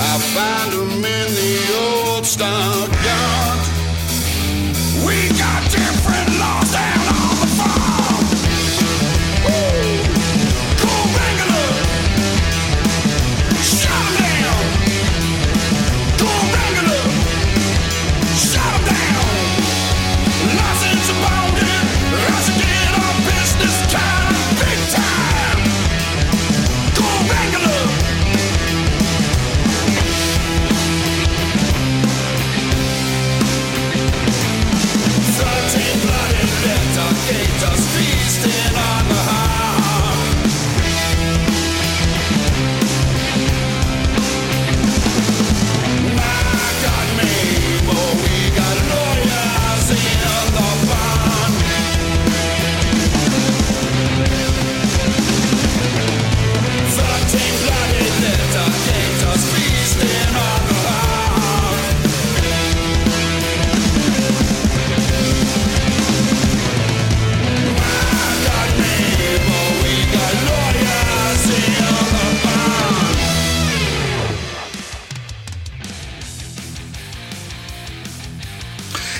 I 0.00 0.18
find 0.34 0.72
them 0.72 1.04
in 1.04 1.28
the 1.34 2.14
old 2.14 2.26
stockyard. 2.26 3.41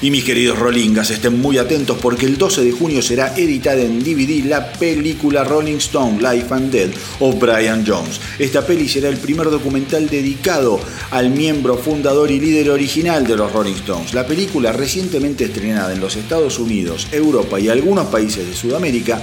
Y 0.03 0.11
mis 0.11 0.25
queridos 0.25 0.59
Rollingas, 0.59 1.13
estén 1.13 1.41
muy 1.41 1.59
atentos 1.59 1.97
porque 2.03 2.27
el 2.27 2.37
12 2.37 2.65
de 2.65 2.73
junio 2.73 3.01
será 3.01 3.37
editada 3.37 3.83
en 3.83 4.01
DVD 4.01 4.45
la 4.47 4.73
película 4.73 5.45
Rolling 5.45 5.77
Stone 5.77 6.19
Life 6.21 6.53
and 6.53 6.73
Dead 6.73 6.91
o 7.21 7.33
Brian 7.33 7.85
Jones. 7.87 8.21
Esta 8.37 8.67
peli 8.67 8.89
será 8.89 9.09
el 9.09 9.19
primer 9.19 9.49
documental 9.49 10.09
dedicado 10.09 10.81
al 11.13 11.31
miembro 11.31 11.79
fundador 11.79 12.33
y 12.33 12.41
líder 12.41 12.71
original 12.71 13.25
de 13.25 13.37
los 13.37 13.53
Rolling 13.53 13.75
Stones. 13.75 14.13
La 14.13 14.27
película 14.27 14.73
recientemente 14.73 15.45
estrenada 15.45 15.93
en 15.93 16.01
los 16.01 16.17
Estados 16.17 16.59
Unidos, 16.59 17.07
Europa 17.13 17.61
y 17.61 17.69
algunos 17.69 18.09
países 18.09 18.45
de 18.45 18.57
Sudamérica 18.57 19.23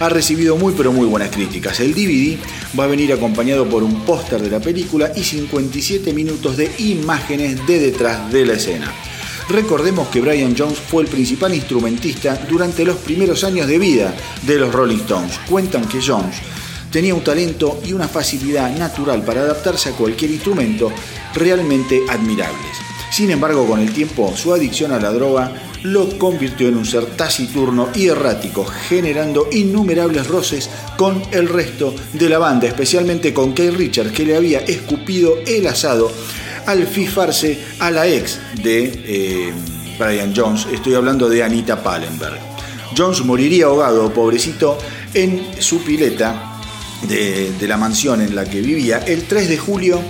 ha 0.00 0.08
recibido 0.08 0.56
muy 0.56 0.74
pero 0.76 0.90
muy 0.90 1.06
buenas 1.06 1.30
críticas. 1.30 1.78
El 1.78 1.94
DVD 1.94 2.36
va 2.76 2.82
a 2.82 2.88
venir 2.88 3.12
acompañado 3.12 3.68
por 3.68 3.84
un 3.84 4.04
póster 4.04 4.42
de 4.42 4.50
la 4.50 4.58
película 4.58 5.12
y 5.14 5.22
57 5.22 6.12
minutos 6.12 6.56
de 6.56 6.68
imágenes 6.78 7.64
de 7.64 7.78
detrás 7.78 8.32
de 8.32 8.44
la 8.44 8.54
escena. 8.54 8.92
Recordemos 9.48 10.08
que 10.08 10.20
Brian 10.20 10.56
Jones 10.58 10.78
fue 10.78 11.04
el 11.04 11.08
principal 11.08 11.54
instrumentista 11.54 12.34
durante 12.48 12.84
los 12.84 12.96
primeros 12.96 13.44
años 13.44 13.68
de 13.68 13.78
vida 13.78 14.12
de 14.42 14.58
los 14.58 14.72
Rolling 14.72 14.98
Stones. 14.98 15.38
Cuentan 15.48 15.86
que 15.86 16.02
Jones 16.04 16.36
tenía 16.90 17.14
un 17.14 17.22
talento 17.22 17.80
y 17.84 17.92
una 17.92 18.08
facilidad 18.08 18.76
natural 18.76 19.24
para 19.24 19.42
adaptarse 19.42 19.90
a 19.90 19.92
cualquier 19.92 20.32
instrumento 20.32 20.90
realmente 21.32 22.00
admirables. 22.08 22.76
Sin 23.12 23.30
embargo, 23.30 23.66
con 23.66 23.80
el 23.80 23.92
tiempo, 23.92 24.36
su 24.36 24.52
adicción 24.52 24.90
a 24.90 24.98
la 24.98 25.12
droga 25.12 25.52
lo 25.84 26.18
convirtió 26.18 26.68
en 26.68 26.76
un 26.76 26.84
ser 26.84 27.06
taciturno 27.16 27.90
y 27.94 28.08
errático, 28.08 28.64
generando 28.64 29.48
innumerables 29.52 30.26
roces 30.26 30.68
con 30.98 31.22
el 31.30 31.48
resto 31.48 31.94
de 32.12 32.28
la 32.28 32.38
banda, 32.38 32.66
especialmente 32.66 33.32
con 33.32 33.52
Kay 33.52 33.70
Richards, 33.70 34.10
que 34.10 34.24
le 34.24 34.36
había 34.36 34.58
escupido 34.58 35.38
el 35.46 35.68
asado 35.68 36.10
al 36.66 36.86
fifarse 36.86 37.58
a 37.78 37.90
la 37.90 38.06
ex 38.06 38.38
de 38.62 39.02
eh, 39.06 39.52
Brian 39.98 40.32
Jones. 40.34 40.66
Estoy 40.72 40.94
hablando 40.94 41.28
de 41.28 41.42
Anita 41.42 41.82
Pallenberg. 41.82 42.38
Jones 42.96 43.24
moriría 43.24 43.66
ahogado, 43.66 44.12
pobrecito, 44.12 44.78
en 45.14 45.46
su 45.58 45.82
pileta 45.82 46.60
de, 47.08 47.52
de 47.52 47.68
la 47.68 47.76
mansión 47.76 48.20
en 48.20 48.34
la 48.34 48.44
que 48.44 48.60
vivía 48.60 48.98
el 48.98 49.24
3 49.24 49.48
de 49.48 49.58
julio 49.58 50.00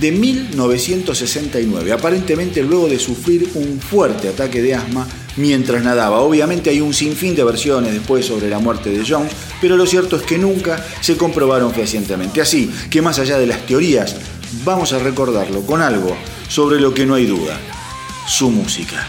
de 0.00 0.12
1969, 0.12 1.92
aparentemente 1.92 2.62
luego 2.62 2.88
de 2.88 2.98
sufrir 2.98 3.50
un 3.54 3.80
fuerte 3.80 4.28
ataque 4.28 4.60
de 4.60 4.74
asma 4.74 5.06
mientras 5.36 5.82
nadaba. 5.82 6.20
Obviamente 6.20 6.70
hay 6.70 6.80
un 6.80 6.92
sinfín 6.92 7.34
de 7.34 7.44
versiones 7.44 7.92
después 7.92 8.26
sobre 8.26 8.48
la 8.48 8.58
muerte 8.58 8.90
de 8.90 9.04
Jones, 9.06 9.32
pero 9.60 9.76
lo 9.76 9.86
cierto 9.86 10.16
es 10.16 10.22
que 10.22 10.38
nunca 10.38 10.84
se 11.00 11.16
comprobaron 11.16 11.72
fehacientemente. 11.72 12.40
Así 12.40 12.70
que 12.90 13.02
más 13.02 13.18
allá 13.18 13.38
de 13.38 13.46
las 13.46 13.66
teorías, 13.66 14.16
vamos 14.64 14.92
a 14.92 14.98
recordarlo 14.98 15.62
con 15.62 15.82
algo 15.82 16.16
sobre 16.48 16.80
lo 16.80 16.92
que 16.94 17.06
no 17.06 17.14
hay 17.14 17.26
duda, 17.26 17.58
su 18.26 18.50
música. 18.50 19.06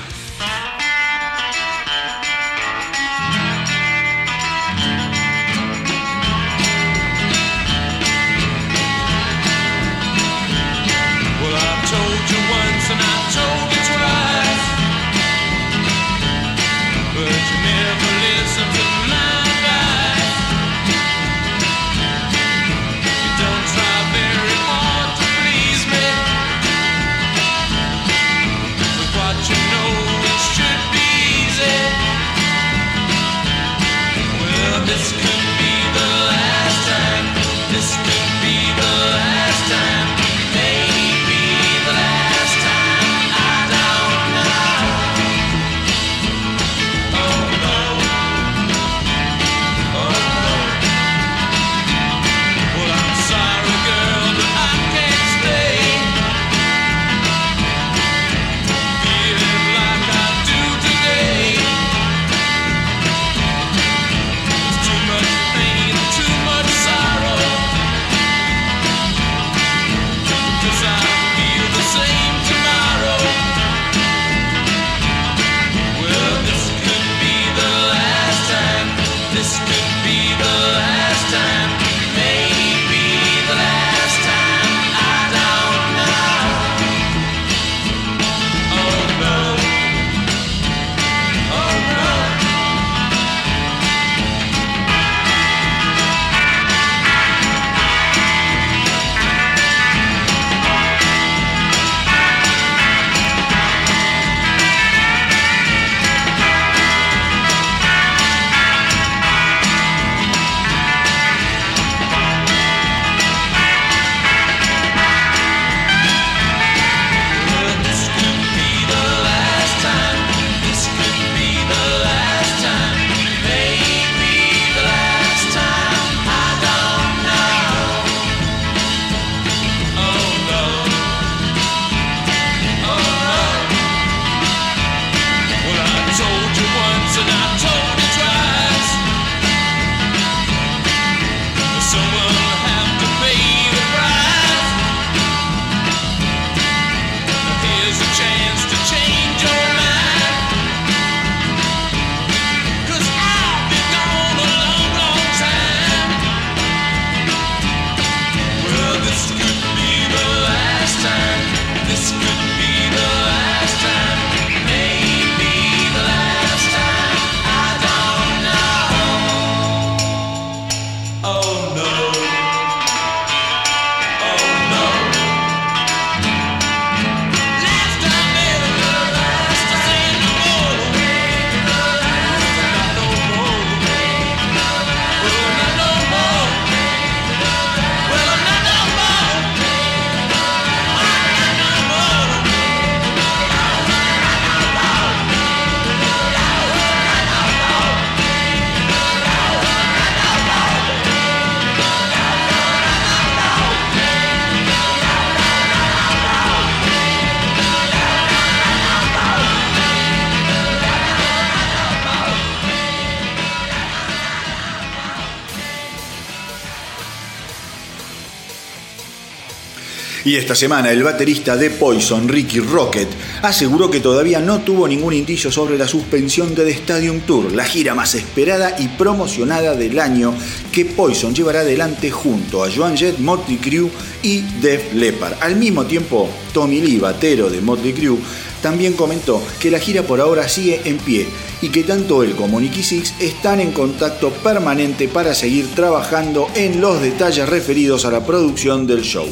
Y 220.27 220.35
esta 220.35 220.55
semana 220.55 220.91
el 220.91 221.03
baterista 221.03 221.55
de 221.55 221.69
Poison, 221.69 222.27
Ricky 222.27 222.59
Rocket, 222.59 223.07
aseguró 223.43 223.89
que 223.89 224.01
todavía 224.01 224.41
no 224.41 224.59
tuvo 224.59 224.85
ningún 224.85 225.13
indicio 225.13 225.49
sobre 225.49 225.77
la 225.77 225.87
suspensión 225.87 226.53
de 226.53 226.65
The 226.65 226.71
Stadium 226.71 227.21
Tour, 227.21 227.53
la 227.53 227.63
gira 227.63 227.95
más 227.95 228.13
esperada 228.13 228.75
y 228.77 228.89
promocionada 228.89 229.73
del 229.73 229.97
año 229.97 230.33
que 230.73 230.83
Poison 230.83 231.33
llevará 231.33 231.61
adelante 231.61 232.11
junto 232.11 232.61
a 232.61 232.69
Joan 232.69 232.97
Jett, 232.97 233.19
Motley 233.19 233.55
Crue 233.55 233.89
y 234.21 234.41
Def 234.59 234.93
Leppard. 234.93 235.35
Al 235.39 235.55
mismo 235.55 235.85
tiempo, 235.85 236.29
Tommy 236.53 236.81
Lee, 236.81 236.99
batero 236.99 237.49
de 237.49 237.61
Motley 237.61 237.93
Crue, 237.93 238.17
también 238.61 238.93
comentó 238.93 239.41
que 239.61 239.71
la 239.71 239.79
gira 239.79 240.03
por 240.03 240.19
ahora 240.19 240.49
sigue 240.49 240.81
en 240.83 240.97
pie 240.97 241.25
y 241.61 241.69
que 241.69 241.83
tanto 241.83 242.23
él 242.23 242.35
como 242.35 242.59
Nicky 242.59 242.83
Six 242.83 243.13
están 243.19 243.59
en 243.59 243.71
contacto 243.71 244.29
permanente 244.29 245.07
para 245.07 245.33
seguir 245.33 245.67
trabajando 245.73 246.49
en 246.55 246.81
los 246.81 247.01
detalles 247.01 247.47
referidos 247.47 248.05
a 248.05 248.11
la 248.11 248.25
producción 248.25 248.85
del 248.85 249.03
show. 249.03 249.27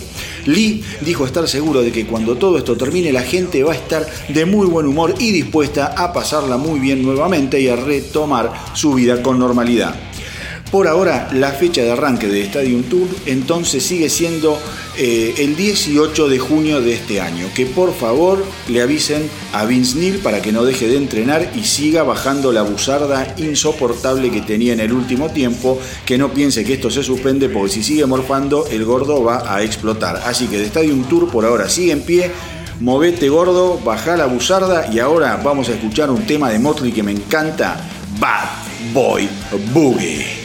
Lee 0.46 0.84
dijo 1.02 1.26
estar 1.26 1.48
seguro 1.48 1.82
de 1.82 1.92
que 1.92 2.06
cuando 2.06 2.36
todo 2.36 2.58
esto 2.58 2.76
termine 2.76 3.12
la 3.12 3.24
gente 3.24 3.64
va 3.64 3.74
a 3.74 3.76
estar 3.76 4.06
de 4.30 4.46
muy 4.46 4.68
buen 4.68 4.88
humor 4.88 5.16
y 5.20 5.32
dispuesta 5.32 5.88
a 5.98 6.14
pasarla 6.14 6.58
muy 6.58 6.80
bien 6.80 7.02
nuevamente 7.02 7.60
y 7.60 7.68
a 7.68 7.76
retomar 7.76 8.54
su 8.74 8.94
vida 8.94 9.22
con 9.22 9.40
normalidad. 9.40 9.96
Por 10.72 10.88
ahora, 10.88 11.30
la 11.32 11.52
fecha 11.52 11.84
de 11.84 11.92
arranque 11.92 12.28
de 12.28 12.42
Stadium 12.42 12.84
Tour 12.84 13.08
entonces 13.26 13.86
sigue 13.86 14.10
siendo 14.10 14.60
eh, 14.98 15.36
el 15.38 15.56
18 15.56 16.28
de 16.28 16.40
junio 16.40 16.82
de 16.82 16.94
este 16.94 17.22
año. 17.22 17.48
Que 17.56 17.66
por 17.66 17.94
favor 17.94 18.44
le 18.68 18.82
avisen 18.82 19.30
a 19.54 19.66
Vince 19.66 19.98
Neil 19.98 20.18
para 20.20 20.42
que 20.42 20.52
no 20.52 20.66
deje 20.66 20.88
de 20.88 20.98
entrenar 20.98 21.52
y 21.56 21.64
siga 21.64 22.04
bajando 22.04 22.52
la 22.52 22.64
buzarda 22.64 23.36
insoportable 23.38 24.32
que 24.32 24.42
tenía 24.42 24.74
en 24.74 24.80
el 24.80 24.92
último 24.92 25.30
tiempo. 25.30 25.80
Que 26.06 26.18
no 26.18 26.34
piense 26.34 26.66
que 26.66 26.74
esto 26.74 26.90
se 26.90 27.04
suspende 27.04 27.48
porque 27.48 27.72
si 27.72 27.84
sigue 27.84 28.06
morfando, 28.06 28.66
el 28.68 28.84
gordo 28.86 29.24
va 29.24 29.56
a 29.56 29.64
explotar. 29.64 30.24
Así 30.26 30.48
que 30.48 30.58
de 30.58 30.66
Stadium 30.66 31.04
Tour 31.06 31.30
por 31.30 31.46
ahora 31.46 31.70
sigue 31.70 31.92
en 31.92 32.02
pie. 32.02 32.32
Movete 32.82 33.30
gordo, 33.30 33.80
baja 33.80 34.18
la 34.18 34.26
buzarda 34.26 34.92
y 34.92 35.00
ahora 35.00 35.40
vamos 35.42 35.70
a 35.70 35.74
escuchar 35.74 36.10
un 36.10 36.26
tema 36.26 36.50
de 36.50 36.60
Motley 36.60 36.92
que 36.92 37.04
me 37.04 37.14
encanta, 37.14 37.78
Bad 38.20 38.50
Boy 38.94 39.30
Boogie. 39.74 40.45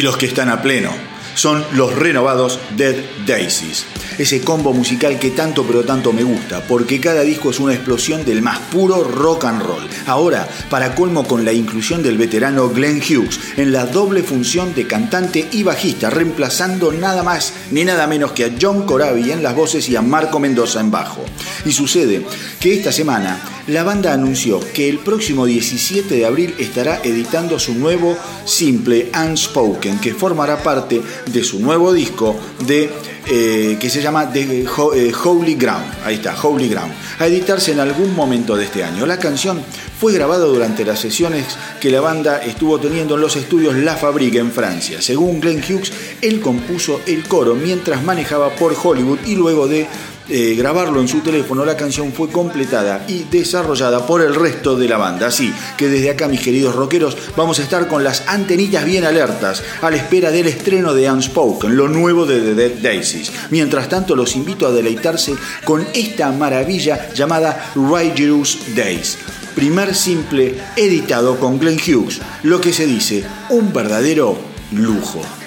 Y 0.00 0.02
los 0.02 0.16
que 0.16 0.24
están 0.24 0.48
a 0.48 0.62
pleno 0.62 0.90
son 1.34 1.62
los 1.72 1.94
renovados 1.94 2.58
Dead 2.74 2.96
Daisies. 3.26 3.84
Ese 4.18 4.40
combo 4.40 4.72
musical 4.72 5.18
que 5.18 5.30
tanto 5.30 5.64
pero 5.64 5.84
tanto 5.84 6.12
me 6.12 6.22
gusta, 6.22 6.62
porque 6.66 7.00
cada 7.00 7.22
disco 7.22 7.50
es 7.50 7.60
una 7.60 7.74
explosión 7.74 8.24
del 8.24 8.42
más 8.42 8.58
puro 8.58 9.04
rock 9.04 9.44
and 9.44 9.62
roll. 9.62 9.88
Ahora, 10.06 10.48
para 10.68 10.94
colmo 10.94 11.26
con 11.26 11.44
la 11.44 11.52
inclusión 11.52 12.02
del 12.02 12.18
veterano 12.18 12.68
Glenn 12.70 13.00
Hughes 13.00 13.38
en 13.56 13.72
la 13.72 13.86
doble 13.86 14.22
función 14.22 14.74
de 14.74 14.86
cantante 14.86 15.48
y 15.52 15.62
bajista, 15.62 16.10
reemplazando 16.10 16.92
nada 16.92 17.22
más 17.22 17.52
ni 17.70 17.84
nada 17.84 18.06
menos 18.06 18.32
que 18.32 18.44
a 18.44 18.50
John 18.60 18.86
Corabi 18.86 19.30
en 19.30 19.42
las 19.42 19.54
voces 19.54 19.88
y 19.88 19.96
a 19.96 20.02
Marco 20.02 20.40
Mendoza 20.40 20.80
en 20.80 20.90
bajo. 20.90 21.24
Y 21.64 21.72
sucede 21.72 22.24
que 22.58 22.74
esta 22.74 22.92
semana 22.92 23.40
la 23.66 23.84
banda 23.84 24.12
anunció 24.12 24.60
que 24.72 24.88
el 24.88 24.98
próximo 24.98 25.46
17 25.46 26.14
de 26.14 26.26
abril 26.26 26.54
estará 26.58 27.00
editando 27.04 27.58
su 27.58 27.74
nuevo 27.74 28.16
simple 28.44 29.10
Unspoken, 29.14 29.98
que 29.98 30.14
formará 30.14 30.62
parte 30.62 31.00
de 31.26 31.44
su 31.44 31.60
nuevo 31.60 31.92
disco 31.92 32.36
de 32.66 32.90
eh, 33.26 33.76
que 33.78 33.90
se 33.90 34.02
llama 34.02 34.32
The 34.32 34.62
eh, 34.62 35.12
Holy 35.24 35.54
Ground. 35.54 35.86
Ahí 36.04 36.16
está, 36.16 36.34
Holy 36.40 36.68
Ground. 36.68 36.92
A 37.18 37.26
editarse 37.26 37.72
en 37.72 37.80
algún 37.80 38.14
momento 38.14 38.56
de 38.56 38.64
este 38.64 38.82
año. 38.82 39.06
La 39.06 39.18
canción 39.18 39.62
fue 39.98 40.12
grabada 40.12 40.46
durante 40.46 40.84
las 40.84 40.98
sesiones 40.98 41.44
que 41.80 41.90
la 41.90 42.00
banda 42.00 42.38
estuvo 42.38 42.78
teniendo 42.80 43.14
en 43.14 43.20
los 43.20 43.36
estudios 43.36 43.74
La 43.76 43.96
Fabrique 43.96 44.38
en 44.38 44.50
Francia. 44.50 45.02
Según 45.02 45.40
Glenn 45.40 45.62
Hughes, 45.62 45.92
él 46.22 46.40
compuso 46.40 47.00
el 47.06 47.26
coro 47.28 47.54
mientras 47.54 48.02
manejaba 48.02 48.50
por 48.50 48.74
Hollywood 48.82 49.18
y 49.26 49.34
luego 49.34 49.68
de 49.68 49.86
eh, 50.30 50.54
grabarlo 50.54 51.00
en 51.00 51.08
su 51.08 51.20
teléfono, 51.20 51.64
la 51.64 51.76
canción 51.76 52.12
fue 52.12 52.28
completada 52.28 53.04
y 53.08 53.24
desarrollada 53.24 54.06
por 54.06 54.22
el 54.22 54.34
resto 54.34 54.76
de 54.76 54.88
la 54.88 54.96
banda. 54.96 55.26
Así 55.26 55.52
que 55.76 55.88
desde 55.88 56.10
acá, 56.10 56.28
mis 56.28 56.40
queridos 56.40 56.74
rockeros, 56.74 57.16
vamos 57.36 57.58
a 57.58 57.62
estar 57.62 57.88
con 57.88 58.04
las 58.04 58.28
antenitas 58.28 58.84
bien 58.84 59.04
alertas 59.04 59.62
a 59.82 59.90
la 59.90 59.96
espera 59.96 60.30
del 60.30 60.46
estreno 60.46 60.94
de 60.94 61.10
Unspoken, 61.10 61.76
lo 61.76 61.88
nuevo 61.88 62.26
de 62.26 62.40
The 62.40 62.54
Dead 62.54 62.72
Daisies. 62.80 63.32
Mientras 63.50 63.88
tanto, 63.88 64.14
los 64.14 64.36
invito 64.36 64.66
a 64.66 64.72
deleitarse 64.72 65.34
con 65.64 65.86
esta 65.94 66.30
maravilla 66.30 67.12
llamada 67.12 67.72
Righteous 67.74 68.74
Days. 68.76 69.18
Primer 69.54 69.94
simple 69.94 70.54
editado 70.76 71.38
con 71.38 71.58
Glenn 71.58 71.78
Hughes, 71.78 72.20
lo 72.44 72.60
que 72.60 72.72
se 72.72 72.86
dice 72.86 73.24
un 73.48 73.72
verdadero 73.72 74.38
lujo. 74.70 75.39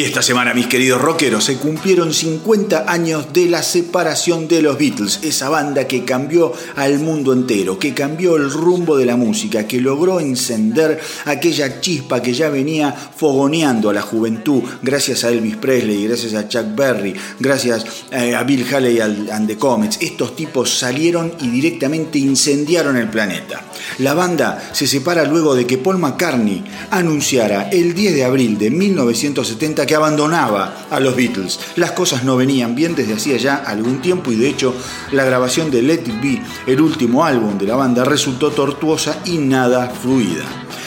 Y 0.00 0.04
esta 0.04 0.22
semana, 0.22 0.54
mis 0.54 0.66
queridos 0.66 0.98
rockeros, 0.98 1.44
se 1.44 1.58
cumplieron 1.58 2.14
50 2.14 2.90
años 2.90 3.34
de 3.34 3.44
la 3.50 3.62
separación 3.62 4.48
de 4.48 4.62
los 4.62 4.78
Beatles, 4.78 5.18
esa 5.20 5.50
banda 5.50 5.86
que 5.86 6.06
cambió 6.06 6.54
al 6.76 7.00
mundo 7.00 7.34
entero, 7.34 7.78
que 7.78 7.92
cambió 7.92 8.36
el 8.36 8.50
rumbo 8.50 8.96
de 8.96 9.04
la 9.04 9.16
música, 9.16 9.66
que 9.66 9.78
logró 9.78 10.18
encender 10.18 10.98
aquella 11.26 11.82
chispa 11.82 12.22
que 12.22 12.32
ya 12.32 12.48
venía 12.48 12.92
fogoneando 12.94 13.90
a 13.90 13.92
la 13.92 14.00
juventud, 14.00 14.62
gracias 14.80 15.22
a 15.24 15.28
Elvis 15.28 15.56
Presley, 15.56 16.06
gracias 16.06 16.32
a 16.32 16.48
Chuck 16.48 16.74
Berry, 16.74 17.14
gracias 17.38 17.84
eh, 18.10 18.34
a 18.34 18.42
Bill 18.42 18.64
Haley 18.72 19.00
and 19.00 19.46
the 19.48 19.58
Comets. 19.58 19.98
Estos 20.00 20.34
tipos 20.34 20.78
salieron 20.78 21.34
y 21.42 21.50
directamente 21.50 22.18
incendiaron 22.18 22.96
el 22.96 23.10
planeta. 23.10 23.66
La 23.98 24.14
banda 24.14 24.70
se 24.72 24.86
separa 24.86 25.24
luego 25.24 25.54
de 25.54 25.66
que 25.66 25.76
Paul 25.76 25.98
McCartney 25.98 26.64
anunciara 26.90 27.68
el 27.68 27.92
10 27.92 28.14
de 28.14 28.24
abril 28.24 28.56
de 28.56 28.70
1970 28.70 29.89
que 29.90 29.96
abandonaba 29.96 30.86
a 30.88 31.00
los 31.00 31.16
Beatles. 31.16 31.58
Las 31.74 31.90
cosas 31.90 32.22
no 32.22 32.36
venían 32.36 32.76
bien 32.76 32.94
desde 32.94 33.14
hacía 33.14 33.38
ya 33.38 33.56
algún 33.56 34.00
tiempo 34.00 34.30
y 34.30 34.36
de 34.36 34.48
hecho 34.48 34.72
la 35.10 35.24
grabación 35.24 35.68
de 35.72 35.82
Let 35.82 36.04
It 36.06 36.22
Be, 36.22 36.42
el 36.68 36.80
último 36.80 37.24
álbum 37.24 37.58
de 37.58 37.66
la 37.66 37.74
banda, 37.74 38.04
resultó 38.04 38.52
tortuosa 38.52 39.18
y 39.24 39.38
nada 39.38 39.88
fluida. 39.88 40.44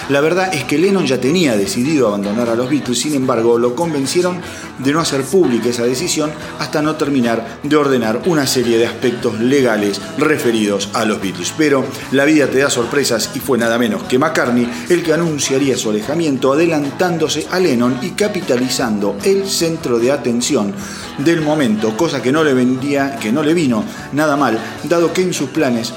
La 0.09 0.19
verdad 0.19 0.53
es 0.53 0.65
que 0.65 0.77
Lennon 0.77 1.05
ya 1.05 1.21
tenía 1.21 1.55
decidido 1.55 2.07
abandonar 2.07 2.49
a 2.49 2.55
los 2.55 2.69
Beatles, 2.69 2.99
sin 2.99 3.13
embargo 3.13 3.57
lo 3.57 3.73
convencieron 3.73 4.41
de 4.79 4.91
no 4.91 4.99
hacer 4.99 5.23
pública 5.23 5.69
esa 5.69 5.85
decisión 5.85 6.29
hasta 6.59 6.81
no 6.81 6.95
terminar 6.95 7.59
de 7.63 7.75
ordenar 7.77 8.21
una 8.25 8.45
serie 8.45 8.77
de 8.77 8.85
aspectos 8.85 9.39
legales 9.39 10.01
referidos 10.17 10.89
a 10.93 11.05
los 11.05 11.21
Beatles. 11.21 11.53
Pero 11.57 11.85
la 12.11 12.25
vida 12.25 12.47
te 12.47 12.59
da 12.59 12.69
sorpresas 12.69 13.31
y 13.33 13.39
fue 13.39 13.57
nada 13.57 13.77
menos 13.77 14.03
que 14.03 14.19
McCartney 14.19 14.69
el 14.89 15.03
que 15.03 15.13
anunciaría 15.13 15.77
su 15.77 15.89
alejamiento 15.89 16.51
adelantándose 16.51 17.47
a 17.49 17.59
Lennon 17.59 17.99
y 18.01 18.09
capitalizando 18.09 19.15
el 19.23 19.47
centro 19.47 19.99
de 19.99 20.11
atención 20.11 20.73
del 21.19 21.41
momento, 21.41 21.95
cosa 21.95 22.21
que 22.21 22.31
no 22.33 22.43
le 22.43 22.53
vendía, 22.53 23.15
que 23.15 23.31
no 23.31 23.41
le 23.41 23.53
vino 23.53 23.85
nada 24.11 24.35
mal, 24.35 24.59
dado 24.83 25.13
que 25.13 25.21
en 25.21 25.33
sus 25.33 25.49
planes 25.49 25.93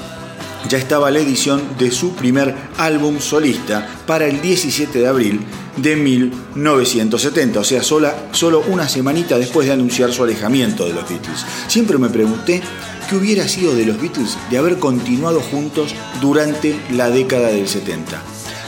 ya 0.69 0.77
estaba 0.77 1.11
la 1.11 1.19
edición 1.19 1.61
de 1.77 1.91
su 1.91 2.13
primer 2.13 2.55
álbum 2.77 3.19
solista 3.19 3.87
para 4.05 4.25
el 4.25 4.41
17 4.41 4.99
de 4.99 5.07
abril 5.07 5.41
de 5.77 5.95
1970, 5.95 7.59
o 7.59 7.63
sea, 7.63 7.83
solo 7.83 8.63
una 8.67 8.89
semanita 8.89 9.37
después 9.37 9.67
de 9.67 9.73
anunciar 9.73 10.11
su 10.11 10.23
alejamiento 10.23 10.85
de 10.85 10.93
los 10.93 11.07
Beatles. 11.07 11.45
Siempre 11.67 11.97
me 11.97 12.09
pregunté 12.09 12.61
qué 13.09 13.15
hubiera 13.15 13.47
sido 13.47 13.75
de 13.75 13.85
los 13.85 14.01
Beatles 14.01 14.37
de 14.49 14.57
haber 14.57 14.79
continuado 14.79 15.39
juntos 15.39 15.93
durante 16.19 16.75
la 16.91 17.09
década 17.09 17.49
del 17.49 17.67
70. 17.67 18.21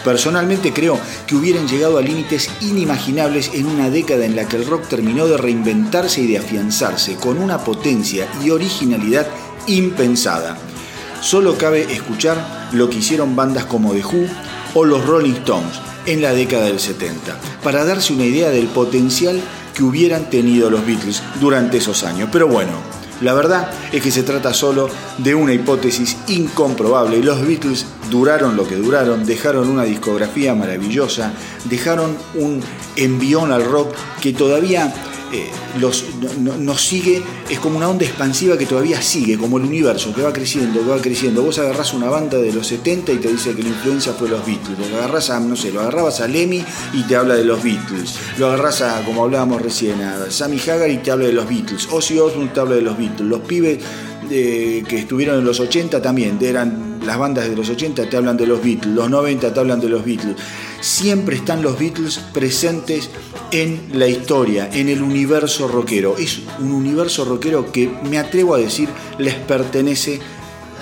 Personalmente 0.03 0.71
creo 0.71 0.99
que 1.27 1.35
hubieran 1.35 1.67
llegado 1.67 1.97
a 1.97 2.01
límites 2.01 2.49
inimaginables 2.61 3.51
en 3.53 3.65
una 3.65 3.89
década 3.89 4.25
en 4.25 4.35
la 4.35 4.47
que 4.47 4.55
el 4.55 4.65
rock 4.65 4.87
terminó 4.87 5.27
de 5.27 5.37
reinventarse 5.37 6.21
y 6.21 6.27
de 6.27 6.37
afianzarse 6.37 7.15
con 7.15 7.37
una 7.37 7.63
potencia 7.63 8.27
y 8.43 8.49
originalidad 8.51 9.27
impensada. 9.67 10.57
Solo 11.21 11.57
cabe 11.57 11.91
escuchar 11.93 12.69
lo 12.71 12.89
que 12.89 12.99
hicieron 12.99 13.35
bandas 13.35 13.65
como 13.65 13.93
The 13.93 14.05
Who 14.05 14.25
o 14.73 14.85
los 14.85 15.05
Rolling 15.05 15.33
Stones 15.33 15.79
en 16.05 16.21
la 16.21 16.31
década 16.31 16.65
del 16.65 16.79
70, 16.79 17.37
para 17.61 17.83
darse 17.83 18.13
una 18.13 18.25
idea 18.25 18.49
del 18.49 18.67
potencial 18.67 19.39
que 19.73 19.83
hubieran 19.83 20.29
tenido 20.29 20.69
los 20.69 20.85
Beatles 20.85 21.21
durante 21.39 21.77
esos 21.77 22.03
años. 22.03 22.29
Pero 22.31 22.47
bueno, 22.47 22.71
la 23.21 23.33
verdad 23.33 23.69
es 23.91 24.01
que 24.01 24.11
se 24.11 24.23
trata 24.23 24.53
solo 24.53 24.89
de 25.17 25.35
una 25.35 25.53
hipótesis 25.53 26.15
incomprobable. 26.27 27.21
Los 27.21 27.45
Beatles 27.45 27.85
duraron 28.09 28.55
lo 28.55 28.65
que 28.65 28.77
duraron, 28.77 29.25
dejaron 29.25 29.69
una 29.69 29.83
discografía 29.83 30.55
maravillosa, 30.55 31.33
dejaron 31.65 32.17
un 32.35 32.61
envión 32.95 33.51
al 33.51 33.65
rock 33.65 33.93
que 34.21 34.31
todavía 34.31 34.93
eh, 35.31 35.49
los, 35.79 36.05
nos 36.39 36.81
sigue, 36.81 37.21
es 37.49 37.59
como 37.59 37.77
una 37.77 37.87
onda 37.87 38.05
expansiva 38.05 38.57
que 38.57 38.65
todavía 38.65 39.01
sigue, 39.01 39.37
como 39.37 39.57
el 39.57 39.65
universo, 39.65 40.13
que 40.13 40.21
va 40.21 40.33
creciendo, 40.33 40.79
que 40.81 40.89
va 40.89 41.01
creciendo. 41.01 41.43
Vos 41.43 41.59
agarrás 41.59 41.93
una 41.93 42.09
banda 42.09 42.37
de 42.37 42.51
los 42.51 42.67
70 42.67 43.11
y 43.11 43.17
te 43.17 43.27
dice 43.27 43.53
que 43.53 43.63
la 43.63 43.69
influencia 43.69 44.13
fue 44.13 44.29
los 44.29 44.45
Beatles. 44.45 44.77
Lo 44.89 44.97
agarrás 44.97 45.29
a, 45.29 45.39
no 45.39 45.55
sé, 45.55 45.71
lo 45.71 45.81
agarrabas 45.81 46.21
a 46.21 46.27
Lemmy 46.27 46.63
y 46.93 47.03
te 47.03 47.15
habla 47.15 47.35
de 47.35 47.43
los 47.43 47.63
Beatles. 47.63 48.15
Lo 48.37 48.47
agarrás 48.47 48.81
a, 48.81 49.03
como 49.05 49.23
hablábamos 49.23 49.61
recién, 49.61 50.01
a 50.01 50.31
Sammy 50.31 50.59
Hagar 50.59 50.89
y 50.89 50.97
te 50.97 51.11
habla 51.11 51.27
de 51.27 51.33
los 51.33 51.47
Beatles. 51.47 51.87
Ozzy 51.91 52.19
Osbourne 52.19 52.51
te 52.53 52.59
habla 52.59 52.75
de 52.75 52.81
los 52.81 52.97
Beatles. 52.97 53.29
Los 53.29 53.41
pibes 53.41 53.79
eh, 54.31 54.83
que 54.87 54.99
estuvieron 54.99 55.39
en 55.39 55.45
los 55.45 55.59
80 55.59 56.01
también, 56.01 56.37
eran 56.41 56.99
las 57.03 57.17
bandas 57.17 57.49
de 57.49 57.55
los 57.55 57.67
80 57.69 58.09
te 58.09 58.17
hablan 58.17 58.37
de 58.37 58.45
los 58.45 58.61
Beatles, 58.61 58.93
los 58.93 59.09
90 59.09 59.53
te 59.53 59.59
hablan 59.59 59.79
de 59.79 59.89
los 59.89 60.05
Beatles. 60.05 60.35
Siempre 60.81 61.35
están 61.35 61.61
los 61.61 61.77
Beatles 61.77 62.19
presentes 62.33 63.09
en 63.51 63.89
la 63.93 64.07
historia, 64.07 64.69
en 64.71 64.87
el 64.87 65.01
universo 65.01 65.67
rockero. 65.67 66.17
Es 66.17 66.39
un 66.59 66.71
universo 66.71 67.25
rockero 67.25 67.71
que 67.71 67.91
me 68.09 68.17
atrevo 68.17 68.55
a 68.55 68.59
decir 68.59 68.87
les 69.17 69.35
pertenece 69.35 70.19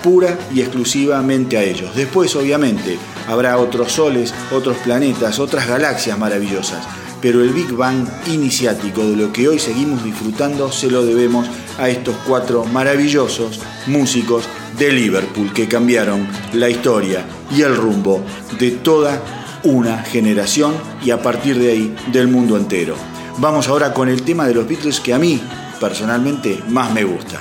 pura 0.02 0.38
y 0.54 0.60
exclusivamente 0.60 1.56
a 1.56 1.64
ellos. 1.64 1.96
Después, 1.96 2.34
obviamente, 2.36 2.96
habrá 3.26 3.58
otros 3.58 3.92
soles, 3.92 4.32
otros 4.52 4.76
planetas, 4.78 5.40
otras 5.40 5.66
galaxias 5.66 6.16
maravillosas, 6.16 6.86
pero 7.20 7.42
el 7.42 7.50
Big 7.50 7.72
Bang 7.72 8.06
iniciático 8.28 9.04
de 9.04 9.16
lo 9.16 9.32
que 9.32 9.48
hoy 9.48 9.58
seguimos 9.58 10.04
disfrutando 10.04 10.70
se 10.70 10.90
lo 10.90 11.04
debemos 11.04 11.48
a 11.78 11.88
estos 11.88 12.14
cuatro 12.26 12.64
maravillosos 12.64 13.60
músicos 13.88 14.44
de 14.78 14.92
Liverpool 14.92 15.52
que 15.52 15.66
cambiaron 15.66 16.28
la 16.52 16.70
historia 16.70 17.24
y 17.50 17.62
el 17.62 17.76
rumbo 17.76 18.22
de 18.60 18.70
toda 18.70 19.20
una 19.68 19.98
generación 20.02 20.74
y 21.04 21.10
a 21.10 21.22
partir 21.22 21.58
de 21.58 21.70
ahí 21.70 21.96
del 22.12 22.28
mundo 22.28 22.56
entero. 22.56 22.96
Vamos 23.38 23.68
ahora 23.68 23.92
con 23.92 24.08
el 24.08 24.22
tema 24.22 24.46
de 24.46 24.54
los 24.54 24.66
Beatles 24.66 25.00
que 25.00 25.14
a 25.14 25.18
mí 25.18 25.40
personalmente 25.78 26.62
más 26.68 26.92
me 26.92 27.04
gusta. 27.04 27.40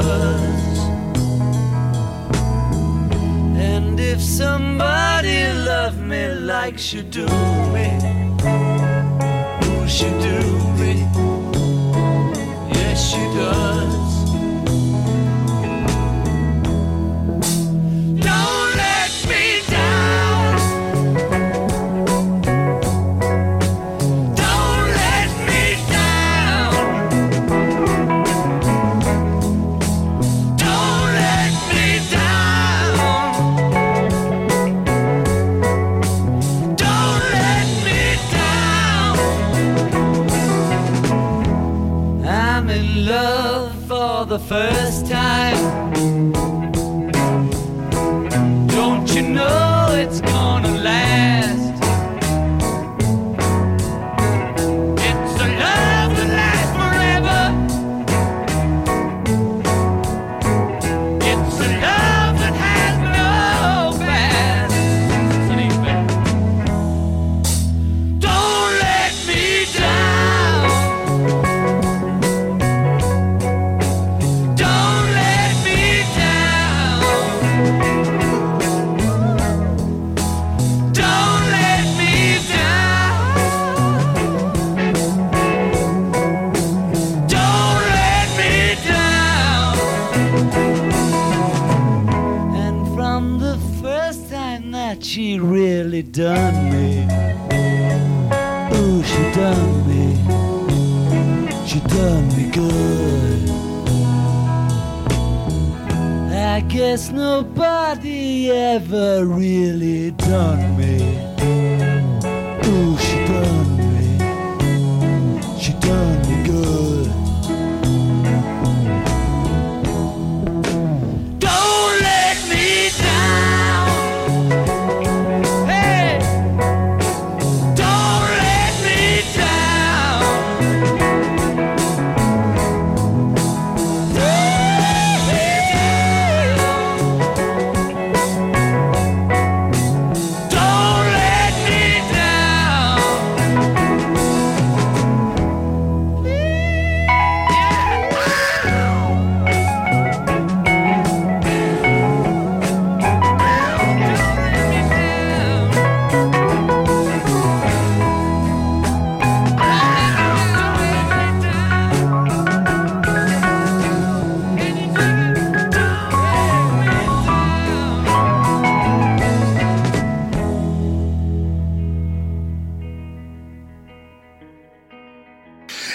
was. 0.00 0.78
And 3.72 3.98
if 4.00 4.20
somebody 4.20 5.52
loved 5.52 6.00
me 6.00 6.28
like 6.52 6.78
she 6.78 7.02
do 7.02 7.26
me, 7.74 7.88
who 9.64 9.88
should 9.88 10.18
do? 10.20 10.49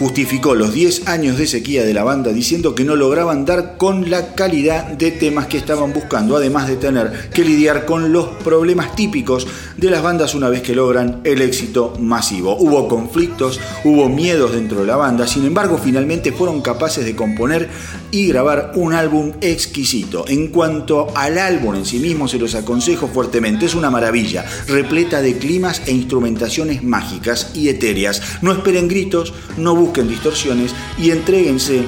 justificó 0.00 0.54
los 0.54 0.72
10 0.72 1.08
años 1.08 1.36
de 1.36 1.46
sequía 1.46 1.84
de 1.84 1.92
la 1.92 2.02
banda 2.02 2.32
diciendo 2.32 2.74
que 2.74 2.84
no 2.84 2.96
lograban 2.96 3.44
dar 3.44 3.76
con 3.76 4.08
la 4.08 4.34
calidad 4.34 4.86
de 4.86 5.10
temas 5.10 5.46
que 5.46 5.58
estaban 5.58 5.92
buscando, 5.92 6.36
además 6.36 6.68
de 6.68 6.76
tener 6.76 7.28
que 7.34 7.44
lidiar 7.44 7.84
con 7.84 8.10
los 8.10 8.28
problemas 8.42 8.96
típicos 8.96 9.46
de 9.76 9.90
las 9.90 10.02
bandas 10.02 10.34
una 10.34 10.48
vez 10.48 10.62
que 10.62 10.74
logran 10.74 11.20
el 11.24 11.42
éxito 11.42 11.92
masivo. 12.00 12.56
Hubo 12.56 12.88
conflictos, 12.88 13.60
hubo 13.84 14.08
miedos 14.08 14.54
dentro 14.54 14.80
de 14.80 14.86
la 14.86 14.96
banda, 14.96 15.26
sin 15.26 15.44
embargo 15.44 15.76
finalmente 15.76 16.32
fueron 16.32 16.62
capaces 16.62 17.04
de 17.04 17.14
componer 17.14 17.68
y 18.10 18.26
grabar 18.26 18.72
un 18.76 18.94
álbum 18.94 19.32
exquisito. 19.42 20.24
En 20.28 20.48
cuanto 20.48 21.08
al 21.14 21.36
álbum 21.36 21.74
en 21.74 21.84
sí 21.84 21.98
mismo, 21.98 22.26
se 22.26 22.38
los 22.38 22.54
aconsejo 22.54 23.06
fuertemente, 23.06 23.66
es 23.66 23.74
una 23.74 23.90
maravilla, 23.90 24.46
repleta 24.66 25.20
de 25.20 25.36
climas 25.36 25.82
e 25.84 25.92
instrumentaciones 25.92 26.82
mágicas 26.82 27.50
y 27.54 27.68
etéreas. 27.68 28.22
No 28.40 28.52
esperen 28.52 28.88
gritos, 28.88 29.34
no 29.58 29.76
busquen 29.76 29.89
distorsiones 29.92 30.74
y 30.98 31.10
entréguense 31.10 31.84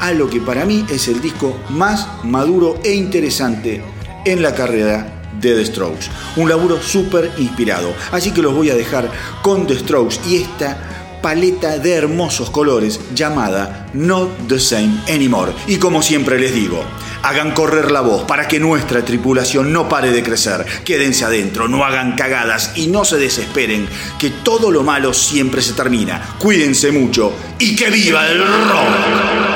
a 0.00 0.12
lo 0.12 0.28
que 0.28 0.40
para 0.40 0.64
mí 0.64 0.84
es 0.90 1.08
el 1.08 1.20
disco 1.20 1.58
más 1.70 2.06
maduro 2.24 2.78
e 2.84 2.94
interesante 2.94 3.82
en 4.24 4.42
la 4.42 4.54
carrera 4.54 5.22
de 5.40 5.54
The 5.54 5.66
Strokes. 5.66 6.06
Un 6.36 6.48
laburo 6.48 6.80
súper 6.82 7.30
inspirado. 7.38 7.92
Así 8.12 8.30
que 8.30 8.42
los 8.42 8.54
voy 8.54 8.70
a 8.70 8.74
dejar 8.74 9.10
con 9.42 9.66
The 9.66 9.78
Strokes 9.78 10.20
y 10.28 10.36
esta 10.36 11.18
paleta 11.22 11.78
de 11.78 11.94
hermosos 11.94 12.50
colores 12.50 13.00
llamada 13.14 13.88
Not 13.94 14.48
the 14.48 14.60
Same 14.60 15.00
Anymore. 15.08 15.52
Y 15.66 15.76
como 15.76 16.02
siempre 16.02 16.38
les 16.38 16.54
digo, 16.54 16.82
hagan 17.26 17.50
correr 17.50 17.90
la 17.90 18.02
voz 18.02 18.22
para 18.22 18.46
que 18.46 18.60
nuestra 18.60 19.04
tripulación 19.04 19.72
no 19.72 19.88
pare 19.88 20.12
de 20.12 20.22
crecer. 20.22 20.64
Quédense 20.84 21.24
adentro, 21.24 21.66
no 21.66 21.84
hagan 21.84 22.14
cagadas 22.14 22.72
y 22.76 22.86
no 22.86 23.04
se 23.04 23.16
desesperen, 23.16 23.88
que 24.18 24.30
todo 24.30 24.70
lo 24.70 24.84
malo 24.84 25.12
siempre 25.12 25.60
se 25.60 25.72
termina. 25.72 26.36
Cuídense 26.38 26.92
mucho 26.92 27.34
y 27.58 27.74
que 27.74 27.90
viva 27.90 28.28
el 28.28 28.38
rock. 28.38 29.55